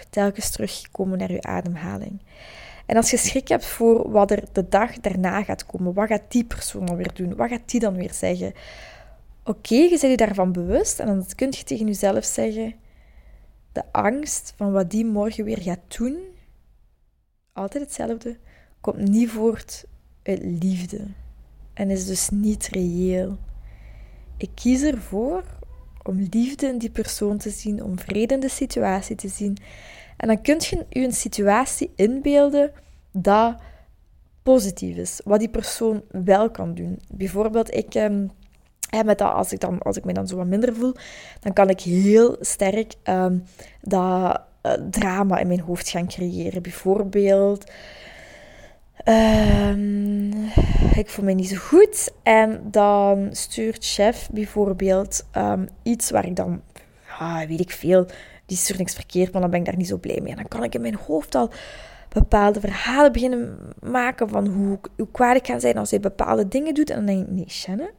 telkens 0.09 0.51
terugkomen 0.51 1.17
naar 1.17 1.31
je 1.31 1.41
ademhaling. 1.41 2.19
En 2.87 2.95
als 2.95 3.11
je 3.11 3.17
schrik 3.17 3.47
hebt 3.47 3.65
voor 3.65 4.11
wat 4.11 4.31
er 4.31 4.43
de 4.51 4.69
dag 4.69 4.99
daarna 4.99 5.43
gaat 5.43 5.65
komen, 5.65 5.93
wat 5.93 6.07
gaat 6.07 6.31
die 6.31 6.43
persoon 6.43 6.85
dan 6.85 6.95
weer 6.95 7.13
doen? 7.13 7.35
Wat 7.35 7.49
gaat 7.49 7.69
die 7.69 7.79
dan 7.79 7.95
weer 7.95 8.13
zeggen? 8.13 8.53
Oké, 9.43 9.75
je 9.75 9.89
bent 9.89 10.01
je 10.01 10.17
daarvan 10.17 10.51
bewust 10.51 10.99
en 10.99 11.07
dan 11.07 11.25
kun 11.35 11.47
je 11.51 11.63
tegen 11.63 11.85
jezelf 11.85 12.25
zeggen: 12.25 12.73
de 13.71 13.83
angst 13.91 14.53
van 14.55 14.71
wat 14.71 14.91
die 14.91 15.05
morgen 15.05 15.43
weer 15.43 15.61
gaat 15.61 15.97
doen, 15.97 16.17
altijd 17.53 17.83
hetzelfde, 17.83 18.37
komt 18.81 19.09
niet 19.09 19.29
voort 19.29 19.85
uit 20.23 20.39
liefde 20.43 21.01
en 21.73 21.89
is 21.89 22.05
dus 22.05 22.29
niet 22.29 22.67
reëel. 22.67 23.37
Ik 24.37 24.49
kies 24.53 24.81
ervoor 24.81 25.43
om 26.03 26.27
liefde 26.29 26.67
in 26.67 26.77
die 26.77 26.89
persoon 26.89 27.37
te 27.37 27.49
zien, 27.49 27.83
om 27.83 27.99
vrede 27.99 28.33
in 28.33 28.39
de 28.39 28.49
situatie 28.49 29.15
te 29.15 29.27
zien. 29.27 29.57
En 30.17 30.27
dan 30.27 30.41
kun 30.41 30.55
je 30.59 30.85
je 30.89 31.03
een 31.03 31.11
situatie 31.11 31.91
inbeelden 31.95 32.71
dat 33.11 33.55
positief 34.43 34.95
is, 34.95 35.21
wat 35.23 35.39
die 35.39 35.49
persoon 35.49 36.01
wel 36.11 36.49
kan 36.49 36.73
doen. 36.73 36.99
Bijvoorbeeld, 37.11 37.73
ik, 37.73 37.95
um, 37.95 38.31
met 39.05 39.17
dat, 39.17 39.33
als, 39.33 39.51
ik 39.51 39.59
dan, 39.59 39.79
als 39.79 39.97
ik 39.97 40.05
me 40.05 40.13
dan 40.13 40.27
zo 40.27 40.35
wat 40.35 40.47
minder 40.47 40.75
voel, 40.75 40.93
dan 41.39 41.53
kan 41.53 41.69
ik 41.69 41.79
heel 41.79 42.35
sterk 42.39 42.93
um, 43.03 43.43
dat 43.81 44.41
uh, 44.63 44.73
drama 44.89 45.37
in 45.37 45.47
mijn 45.47 45.59
hoofd 45.59 45.89
gaan 45.89 46.07
creëren. 46.07 46.61
Bijvoorbeeld, 46.61 47.71
um, 49.05 50.33
ik 50.95 51.09
voel 51.09 51.25
me 51.25 51.33
niet 51.33 51.49
zo 51.49 51.57
goed 51.57 52.11
en 52.23 52.61
dan 52.63 53.29
stuurt 53.31 53.85
chef 53.85 54.29
bijvoorbeeld 54.31 55.25
iets 55.83 56.09
waar 56.09 56.25
ik 56.25 56.35
dan, 56.35 56.61
ah, 57.19 57.41
weet 57.47 57.59
ik 57.59 57.71
veel, 57.71 58.05
die 58.47 58.57
stuurt 58.57 58.79
niks 58.79 58.93
verkeerd, 58.93 59.31
maar 59.31 59.41
dan 59.41 59.49
ben 59.51 59.59
ik 59.59 59.65
daar 59.65 59.77
niet 59.77 59.87
zo 59.87 59.97
blij 59.97 60.19
mee. 60.21 60.31
En 60.31 60.35
dan 60.35 60.47
kan 60.47 60.63
ik 60.63 60.75
in 60.75 60.81
mijn 60.81 60.95
hoofd 60.95 61.35
al 61.35 61.49
bepaalde 62.09 62.59
verhalen 62.59 63.11
beginnen 63.11 63.57
maken 63.79 64.29
van 64.29 64.47
hoe, 64.47 64.79
hoe 64.97 65.11
kwaad 65.11 65.35
ik 65.35 65.43
kan 65.43 65.59
zijn 65.59 65.77
als 65.77 65.89
hij 65.89 65.99
bepaalde 65.99 66.47
dingen 66.47 66.73
doet. 66.73 66.89
En 66.89 66.95
dan 66.95 67.05
denk 67.05 67.27
ik, 67.27 67.33
nee, 67.33 67.49
Shannon, 67.49 67.89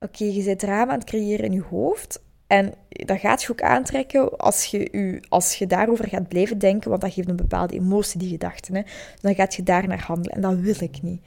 oké, 0.00 0.24
je 0.24 0.42
zit 0.42 0.58
drama 0.58 0.92
aan 0.92 0.98
het 0.98 1.08
creëren 1.08 1.44
in 1.44 1.52
je 1.52 1.62
hoofd. 1.62 2.24
En 2.46 2.74
dat 2.88 3.18
gaat 3.18 3.42
je 3.42 3.52
ook 3.52 3.62
aantrekken 3.62 4.36
als 4.36 4.64
je, 4.64 4.92
u, 4.92 5.22
als 5.28 5.54
je 5.54 5.66
daarover 5.66 6.08
gaat 6.08 6.28
blijven 6.28 6.58
denken, 6.58 6.90
want 6.90 7.02
dat 7.02 7.12
geeft 7.12 7.28
een 7.28 7.36
bepaalde 7.36 7.74
emotie, 7.74 8.18
die 8.18 8.28
gedachten. 8.28 8.74
Hè? 8.74 8.82
Dan 9.20 9.34
gaat 9.34 9.54
je 9.54 9.62
daar 9.62 9.88
naar 9.88 10.04
handelen 10.04 10.36
en 10.36 10.40
dat 10.40 10.58
wil 10.58 10.88
ik 10.88 11.02
niet. 11.02 11.22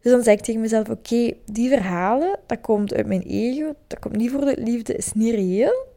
Dus 0.00 0.12
dan 0.12 0.22
zeg 0.22 0.34
ik 0.34 0.40
tegen 0.40 0.60
mezelf, 0.60 0.88
oké, 0.88 1.32
die 1.44 1.68
verhalen, 1.68 2.38
dat 2.46 2.60
komt 2.60 2.94
uit 2.94 3.06
mijn 3.06 3.22
ego, 3.22 3.74
dat 3.86 3.98
komt 3.98 4.16
niet 4.16 4.30
voor 4.30 4.44
de 4.44 4.56
liefde, 4.58 4.94
is 4.94 5.12
niet 5.12 5.34
reëel. 5.34 5.88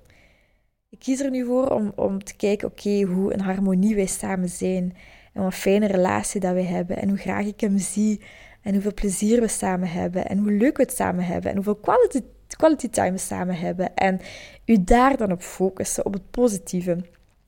Ik 0.94 1.00
kies 1.00 1.20
er 1.20 1.30
nu 1.30 1.46
voor 1.46 1.68
om, 1.68 1.92
om 1.96 2.24
te 2.24 2.36
kijken, 2.36 2.68
oké, 2.68 3.02
hoe 3.02 3.34
een 3.34 3.42
harmonie 3.42 3.96
wij 3.96 4.06
samen 4.06 4.50
zijn. 4.50 4.96
En 5.34 5.42
wat 5.42 5.46
een 5.46 5.52
fijne 5.52 5.88
relatie 5.88 6.40
dat 6.40 6.54
we 6.54 6.62
hebben. 6.62 6.98
En 6.98 7.10
hoe 7.10 7.18
graag 7.18 7.46
ik 7.46 7.60
hem 7.60 7.78
zie. 7.78 8.22
En 8.62 8.74
hoeveel 8.74 8.94
plezier 8.94 9.42
we 9.42 9.48
samen 9.48 9.88
hebben. 9.88 10.28
En 10.28 10.38
hoe 10.38 10.52
leuk 10.52 10.78
we 10.78 10.84
het 10.84 10.96
samen 10.96 11.26
hebben. 11.26 11.50
En 11.50 11.56
hoeveel 11.56 11.76
quality, 11.76 12.22
quality 12.48 12.90
time 12.90 13.12
we 13.12 13.18
samen 13.18 13.56
hebben. 13.56 13.96
En 13.96 14.20
u 14.66 14.84
daar 14.84 15.18
dan 15.18 15.32
op 15.32 15.42
focussen, 15.42 16.06
op 16.06 16.14
het 16.14 16.32
positieve. 16.32 16.98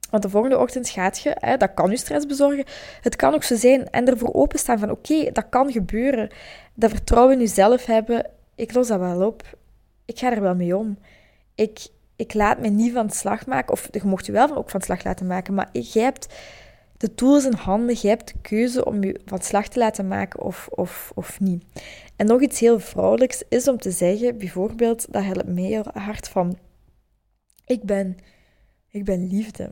Want 0.10 0.24
de 0.24 0.30
volgende 0.30 0.60
ochtend 0.60 0.90
gaat 0.90 1.20
je, 1.20 1.36
hè, 1.40 1.58
dat 1.58 1.74
kan 1.74 1.90
je 1.90 1.98
stress 1.98 2.26
bezorgen. 2.26 2.66
Het 3.02 3.16
kan 3.16 3.34
ook 3.34 3.44
zo 3.44 3.56
zijn 3.56 3.90
en 3.90 4.08
ervoor 4.08 4.34
openstaan 4.34 4.80
van 4.80 4.92
oké, 4.92 5.32
dat 5.32 5.50
kan 5.50 5.72
gebeuren. 5.72 6.30
Dat 6.74 6.90
vertrouwen 6.90 7.34
in 7.34 7.40
jezelf 7.40 7.86
hebben. 7.86 8.30
Ik 8.56 8.74
los 8.74 8.88
dat 8.88 9.00
wel 9.00 9.28
op. 9.28 9.58
Ik 10.06 10.20
ga 10.20 10.32
er 10.32 10.42
wel 10.42 10.56
mee 10.56 10.78
om. 10.78 10.98
Ik, 11.56 11.88
ik 12.16 12.34
laat 12.34 12.60
me 12.60 12.68
niet 12.68 12.94
van 12.94 13.10
slag 13.10 13.46
maken. 13.46 13.72
Of 13.72 13.88
je 13.92 14.02
mocht 14.04 14.26
je 14.26 14.32
wel 14.32 14.56
ook 14.56 14.70
van 14.70 14.82
slag 14.82 15.04
laten 15.04 15.28
maken. 15.28 15.54
Maar 15.54 15.70
jij 15.72 16.04
hebt 16.04 16.28
de 16.98 17.16
tools 17.16 17.46
in 17.46 17.54
handen. 17.54 17.98
Je 18.02 18.08
hebt 18.08 18.28
de 18.28 18.40
keuze 18.42 18.86
om 18.86 19.04
je 19.04 19.22
van 19.26 19.42
slag 19.42 19.68
te 19.68 19.80
laten 19.80 20.08
maken 20.08 20.42
of, 20.42 20.68
of, 20.72 21.12
of 21.16 21.40
niet. 21.40 21.64
En 22.16 22.26
nog 22.26 22.42
iets 22.42 22.60
heel 22.60 22.80
vrouwelijks 22.80 23.44
is 23.50 23.68
om 23.68 23.78
te 23.78 23.92
zeggen, 23.92 24.38
bijvoorbeeld, 24.38 25.14
dat 25.14 25.24
helpt 25.24 25.48
mij 25.48 25.64
heel 25.64 25.86
hard 25.94 26.28
van... 26.28 26.58
Ik 27.66 27.84
ben, 27.84 28.18
ik 28.90 29.04
ben 29.04 29.28
liefde. 29.28 29.72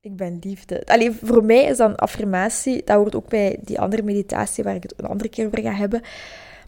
Ik 0.00 0.16
ben 0.16 0.38
liefde. 0.40 0.86
Alleen 0.86 1.14
voor 1.14 1.44
mij 1.44 1.64
is 1.64 1.76
dan 1.76 1.96
affirmatie, 1.96 2.82
dat 2.84 2.96
hoort 2.96 3.14
ook 3.14 3.28
bij 3.28 3.58
die 3.62 3.80
andere 3.80 4.02
meditatie 4.02 4.64
waar 4.64 4.74
ik 4.74 4.82
het 4.82 4.94
een 4.96 5.06
andere 5.06 5.28
keer 5.28 5.46
over 5.46 5.62
ga 5.62 5.72
hebben. 5.72 6.02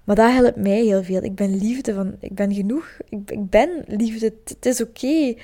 Maar 0.08 0.16
dat 0.16 0.32
helpt 0.32 0.56
mij 0.56 0.82
heel 0.82 1.02
veel. 1.02 1.22
Ik 1.22 1.34
ben 1.34 1.56
liefde 1.56 1.94
van, 1.94 2.16
ik 2.20 2.34
ben 2.34 2.54
genoeg. 2.54 2.98
Ik, 3.08 3.30
ik 3.30 3.50
ben 3.50 3.84
liefde. 3.86 4.34
Het, 4.44 4.66
is 4.66 4.80
oké. 4.80 5.34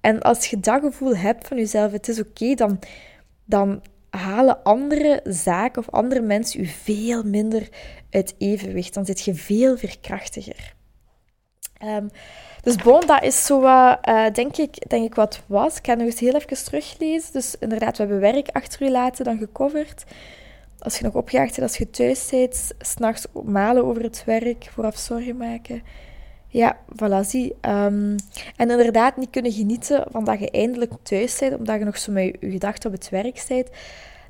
En 0.00 0.20
als 0.20 0.46
je 0.46 0.60
dat 0.60 0.80
gevoel 0.80 1.16
hebt 1.16 1.48
van 1.48 1.56
jezelf, 1.56 1.92
het 1.92 2.08
is 2.08 2.20
oké, 2.20 2.54
dan, 2.54 2.78
dan 3.44 3.82
halen 4.10 4.62
andere 4.62 5.20
zaken 5.24 5.82
of 5.82 5.90
andere 5.90 6.20
mensen 6.20 6.60
je 6.60 6.66
veel 6.66 7.22
minder 7.22 7.68
uit 8.10 8.34
evenwicht. 8.38 8.94
Dan 8.94 9.06
zit 9.06 9.20
je 9.20 9.34
veel 9.34 9.76
veerkrachtiger. 9.76 10.74
Um, 11.84 12.10
dus 12.62 12.76
bon, 12.76 13.06
dat 13.06 13.22
is 13.22 13.46
zo 13.46 13.60
wat, 13.60 13.98
uh, 14.08 14.30
denk, 14.32 14.56
ik, 14.56 14.88
denk 14.88 15.04
ik, 15.04 15.14
wat 15.14 15.42
was. 15.46 15.76
Ik 15.76 15.86
ga 15.86 15.94
nog 15.94 16.06
eens 16.06 16.20
heel 16.20 16.34
even 16.34 16.64
teruglezen. 16.64 17.32
Dus 17.32 17.54
inderdaad, 17.58 17.96
we 17.96 18.02
hebben 18.02 18.20
werk 18.20 18.48
achter 18.48 18.82
u 18.82 18.90
laten, 18.90 19.24
dan 19.24 19.38
gecoverd. 19.38 20.04
Als 20.80 20.98
je 20.98 21.04
nog 21.04 21.14
opgejaagd 21.14 21.56
bent, 21.56 21.68
als 21.68 21.78
je 21.78 21.90
thuis 21.90 22.28
bent, 22.30 22.70
s'nachts 22.78 23.26
malen 23.44 23.84
over 23.84 24.02
het 24.02 24.22
werk, 24.26 24.68
vooraf 24.72 24.96
zorgen 24.98 25.36
maken. 25.36 25.82
Ja, 26.48 26.78
voilà, 26.96 27.20
zie. 27.26 27.54
Um, 27.68 28.16
en 28.56 28.70
inderdaad 28.70 29.16
niet 29.16 29.30
kunnen 29.30 29.52
genieten 29.52 30.04
van 30.10 30.24
dat 30.24 30.38
je 30.38 30.50
eindelijk 30.50 30.92
thuis 31.02 31.38
bent, 31.38 31.58
omdat 31.58 31.78
je 31.78 31.84
nog 31.84 31.98
zo 31.98 32.12
met 32.12 32.36
je 32.40 32.50
gedachten 32.50 32.90
op 32.90 32.96
het 32.96 33.08
werk 33.08 33.44
bent. 33.48 33.68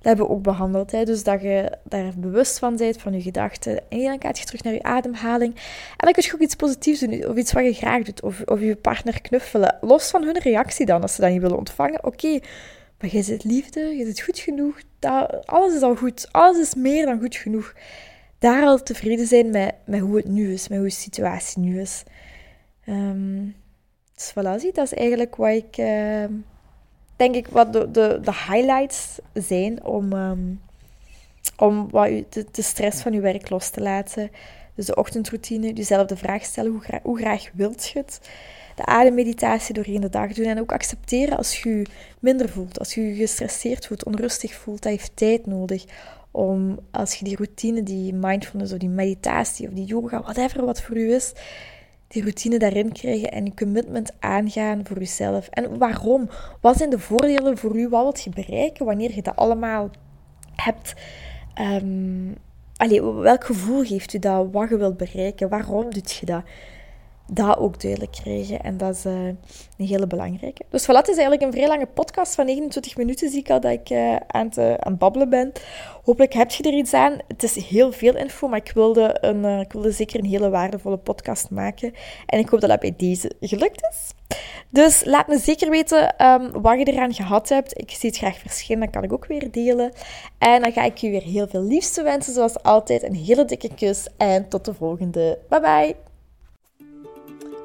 Dat 0.00 0.08
hebben 0.08 0.26
we 0.26 0.32
ook 0.32 0.42
behandeld. 0.42 0.90
Hè? 0.90 1.04
Dus 1.04 1.22
dat 1.22 1.42
je 1.42 1.78
daar 1.84 2.12
bewust 2.16 2.58
van 2.58 2.76
bent, 2.76 3.00
van 3.00 3.12
je 3.12 3.22
gedachten. 3.22 3.82
En 3.88 4.02
dan 4.02 4.20
gaat 4.20 4.38
je 4.38 4.44
terug 4.44 4.62
naar 4.62 4.72
je 4.72 4.82
ademhaling. 4.82 5.54
En 5.54 5.96
dan 5.96 6.12
kun 6.12 6.22
je 6.22 6.34
ook 6.34 6.40
iets 6.40 6.54
positiefs 6.54 7.00
doen, 7.00 7.26
of 7.26 7.36
iets 7.36 7.52
wat 7.52 7.64
je 7.64 7.72
graag 7.72 8.02
doet. 8.02 8.22
Of, 8.22 8.42
of 8.44 8.60
je 8.60 8.76
partner 8.76 9.20
knuffelen. 9.20 9.78
Los 9.80 10.10
van 10.10 10.22
hun 10.22 10.38
reactie 10.38 10.86
dan, 10.86 11.02
als 11.02 11.14
ze 11.14 11.20
dat 11.20 11.30
niet 11.30 11.40
willen 11.40 11.58
ontvangen. 11.58 12.04
Oké, 12.04 12.38
maar 13.00 13.10
je 13.12 13.22
zit 13.22 13.44
liefde, 13.44 13.80
je 13.80 14.04
zit 14.04 14.20
goed 14.20 14.38
genoeg. 14.38 14.80
Alles 15.44 15.74
is 15.74 15.82
al 15.82 15.96
goed. 15.96 16.28
Alles 16.30 16.58
is 16.58 16.74
meer 16.74 17.06
dan 17.06 17.20
goed 17.20 17.36
genoeg. 17.36 17.74
Daar 18.38 18.64
al 18.64 18.82
tevreden 18.82 19.26
zijn 19.26 19.50
met, 19.50 19.74
met 19.84 20.00
hoe 20.00 20.16
het 20.16 20.28
nu 20.28 20.52
is, 20.52 20.68
met 20.68 20.78
hoe 20.78 20.86
de 20.86 20.94
situatie 20.94 21.62
nu 21.62 21.80
is. 21.80 22.02
Um, 22.86 23.56
dus 24.14 24.30
voilà, 24.30 24.72
dat 24.72 24.84
is 24.84 24.94
eigenlijk 24.94 25.36
wat 25.36 25.50
ik... 25.50 25.78
Uh, 25.78 26.24
denk 27.16 27.34
ik 27.34 27.46
wat 27.46 27.72
de, 27.72 27.90
de, 27.90 28.32
highlights 28.48 29.18
zijn 29.34 29.84
om, 29.84 30.12
um, 30.12 30.60
om 31.56 31.90
wat 31.90 32.08
de, 32.30 32.62
stress 32.62 33.02
van 33.02 33.12
uw 33.12 33.20
werk 33.20 33.50
los 33.50 33.70
te 33.70 33.80
laten. 33.80 34.30
Dus 34.74 34.86
de 34.86 34.94
ochtendroutine, 34.94 35.72
jezelf 35.72 36.06
de 36.06 36.16
vraag 36.16 36.44
stellen, 36.44 36.70
hoe, 36.72 37.00
hoe 37.02 37.18
graag 37.18 37.50
wilt 37.54 37.88
je 37.88 37.98
het? 37.98 38.20
De 38.80 38.86
ademmeditatie 38.86 39.74
doorheen 39.74 40.00
de 40.00 40.08
dag 40.08 40.32
doen 40.32 40.44
en 40.44 40.60
ook 40.60 40.72
accepteren 40.72 41.36
als 41.36 41.62
je 41.62 41.86
minder 42.20 42.48
voelt, 42.48 42.78
als 42.78 42.94
je 42.94 43.14
gestresseerd 43.14 43.86
voelt, 43.86 44.04
onrustig 44.04 44.54
voelt, 44.54 44.82
dat 44.82 44.92
heeft 44.92 45.16
tijd 45.16 45.46
nodig 45.46 45.84
om 46.30 46.78
als 46.90 47.14
je 47.14 47.24
die 47.24 47.36
routine, 47.36 47.82
die 47.82 48.14
mindfulness 48.14 48.72
of 48.72 48.78
die 48.78 48.88
meditatie 48.88 49.68
of 49.68 49.74
die 49.74 49.84
yoga, 49.84 50.20
whatever 50.20 50.64
wat 50.64 50.82
voor 50.82 50.96
u 50.96 51.12
is, 51.12 51.32
die 52.08 52.22
routine 52.22 52.58
daarin 52.58 52.92
krijgen 52.92 53.32
en 53.32 53.44
je 53.44 53.54
commitment 53.54 54.12
aangaan 54.18 54.86
voor 54.86 54.98
jezelf. 54.98 55.48
En 55.48 55.78
waarom? 55.78 56.28
Wat 56.60 56.76
zijn 56.76 56.90
de 56.90 56.98
voordelen 56.98 57.58
voor 57.58 57.78
u? 57.78 57.88
Wat 57.88 58.02
wilt 58.02 58.22
je 58.22 58.30
bereiken 58.30 58.86
wanneer 58.86 59.14
je 59.14 59.22
dat 59.22 59.36
allemaal 59.36 59.90
hebt? 60.54 60.94
Um, 61.60 62.36
welk 63.22 63.44
gevoel 63.44 63.84
geeft 63.84 64.14
u 64.14 64.18
dat? 64.18 64.48
Wat 64.52 64.68
je 64.68 64.76
wilt 64.76 64.96
bereiken? 64.96 65.48
Waarom 65.48 65.90
doet 65.90 66.12
je 66.12 66.26
dat? 66.26 66.42
Dat 67.32 67.58
ook 67.58 67.80
duidelijk 67.80 68.12
krijgen. 68.12 68.60
En 68.60 68.76
dat 68.76 68.94
is 68.94 69.04
uh, 69.04 69.26
een 69.26 69.86
hele 69.86 70.06
belangrijke. 70.06 70.62
Dus 70.70 70.82
voilà, 70.82 70.96
het 70.96 71.08
is 71.08 71.16
eigenlijk 71.16 71.42
een 71.42 71.52
vrij 71.52 71.68
lange 71.68 71.86
podcast 71.86 72.34
van 72.34 72.44
29 72.44 72.96
minuten, 72.96 73.30
zie 73.30 73.38
ik 73.38 73.50
al 73.50 73.60
dat 73.60 73.72
ik 73.72 73.90
uh, 73.90 74.16
aan, 74.26 74.46
het, 74.46 74.58
aan 74.58 74.90
het 74.90 74.98
babbelen 74.98 75.28
ben. 75.28 75.52
Hopelijk 76.04 76.32
heb 76.32 76.50
je 76.50 76.62
er 76.62 76.74
iets 76.74 76.94
aan. 76.94 77.18
Het 77.28 77.42
is 77.42 77.54
heel 77.68 77.92
veel 77.92 78.16
info, 78.16 78.48
maar 78.48 78.58
ik 78.58 78.72
wilde, 78.74 79.16
een, 79.20 79.44
ik 79.44 79.72
wilde 79.72 79.92
zeker 79.92 80.18
een 80.18 80.30
hele 80.30 80.50
waardevolle 80.50 80.96
podcast 80.96 81.50
maken. 81.50 81.92
En 82.26 82.38
ik 82.38 82.48
hoop 82.48 82.60
dat 82.60 82.70
dat 82.70 82.80
bij 82.80 82.94
deze 82.96 83.32
gelukt 83.40 83.88
is. 83.90 84.36
Dus 84.68 85.04
laat 85.04 85.26
me 85.26 85.38
zeker 85.38 85.70
weten 85.70 86.26
um, 86.26 86.62
wat 86.62 86.78
je 86.78 86.84
eraan 86.84 87.14
gehad 87.14 87.48
hebt. 87.48 87.80
Ik 87.80 87.90
zie 87.90 88.08
het 88.08 88.18
graag 88.18 88.38
verschijnen, 88.38 88.84
dan 88.84 88.92
kan 88.92 89.04
ik 89.04 89.12
ook 89.12 89.26
weer 89.26 89.50
delen. 89.50 89.92
En 90.38 90.62
dan 90.62 90.72
ga 90.72 90.84
ik 90.84 90.96
je 90.96 91.10
weer 91.10 91.22
heel 91.22 91.48
veel 91.48 91.62
liefste 91.62 92.02
wensen, 92.02 92.34
zoals 92.34 92.62
altijd. 92.62 93.02
Een 93.02 93.14
hele 93.14 93.44
dikke 93.44 93.74
kus 93.74 94.06
en 94.16 94.48
tot 94.48 94.64
de 94.64 94.74
volgende. 94.74 95.38
Bye 95.48 95.60
bye! 95.60 96.09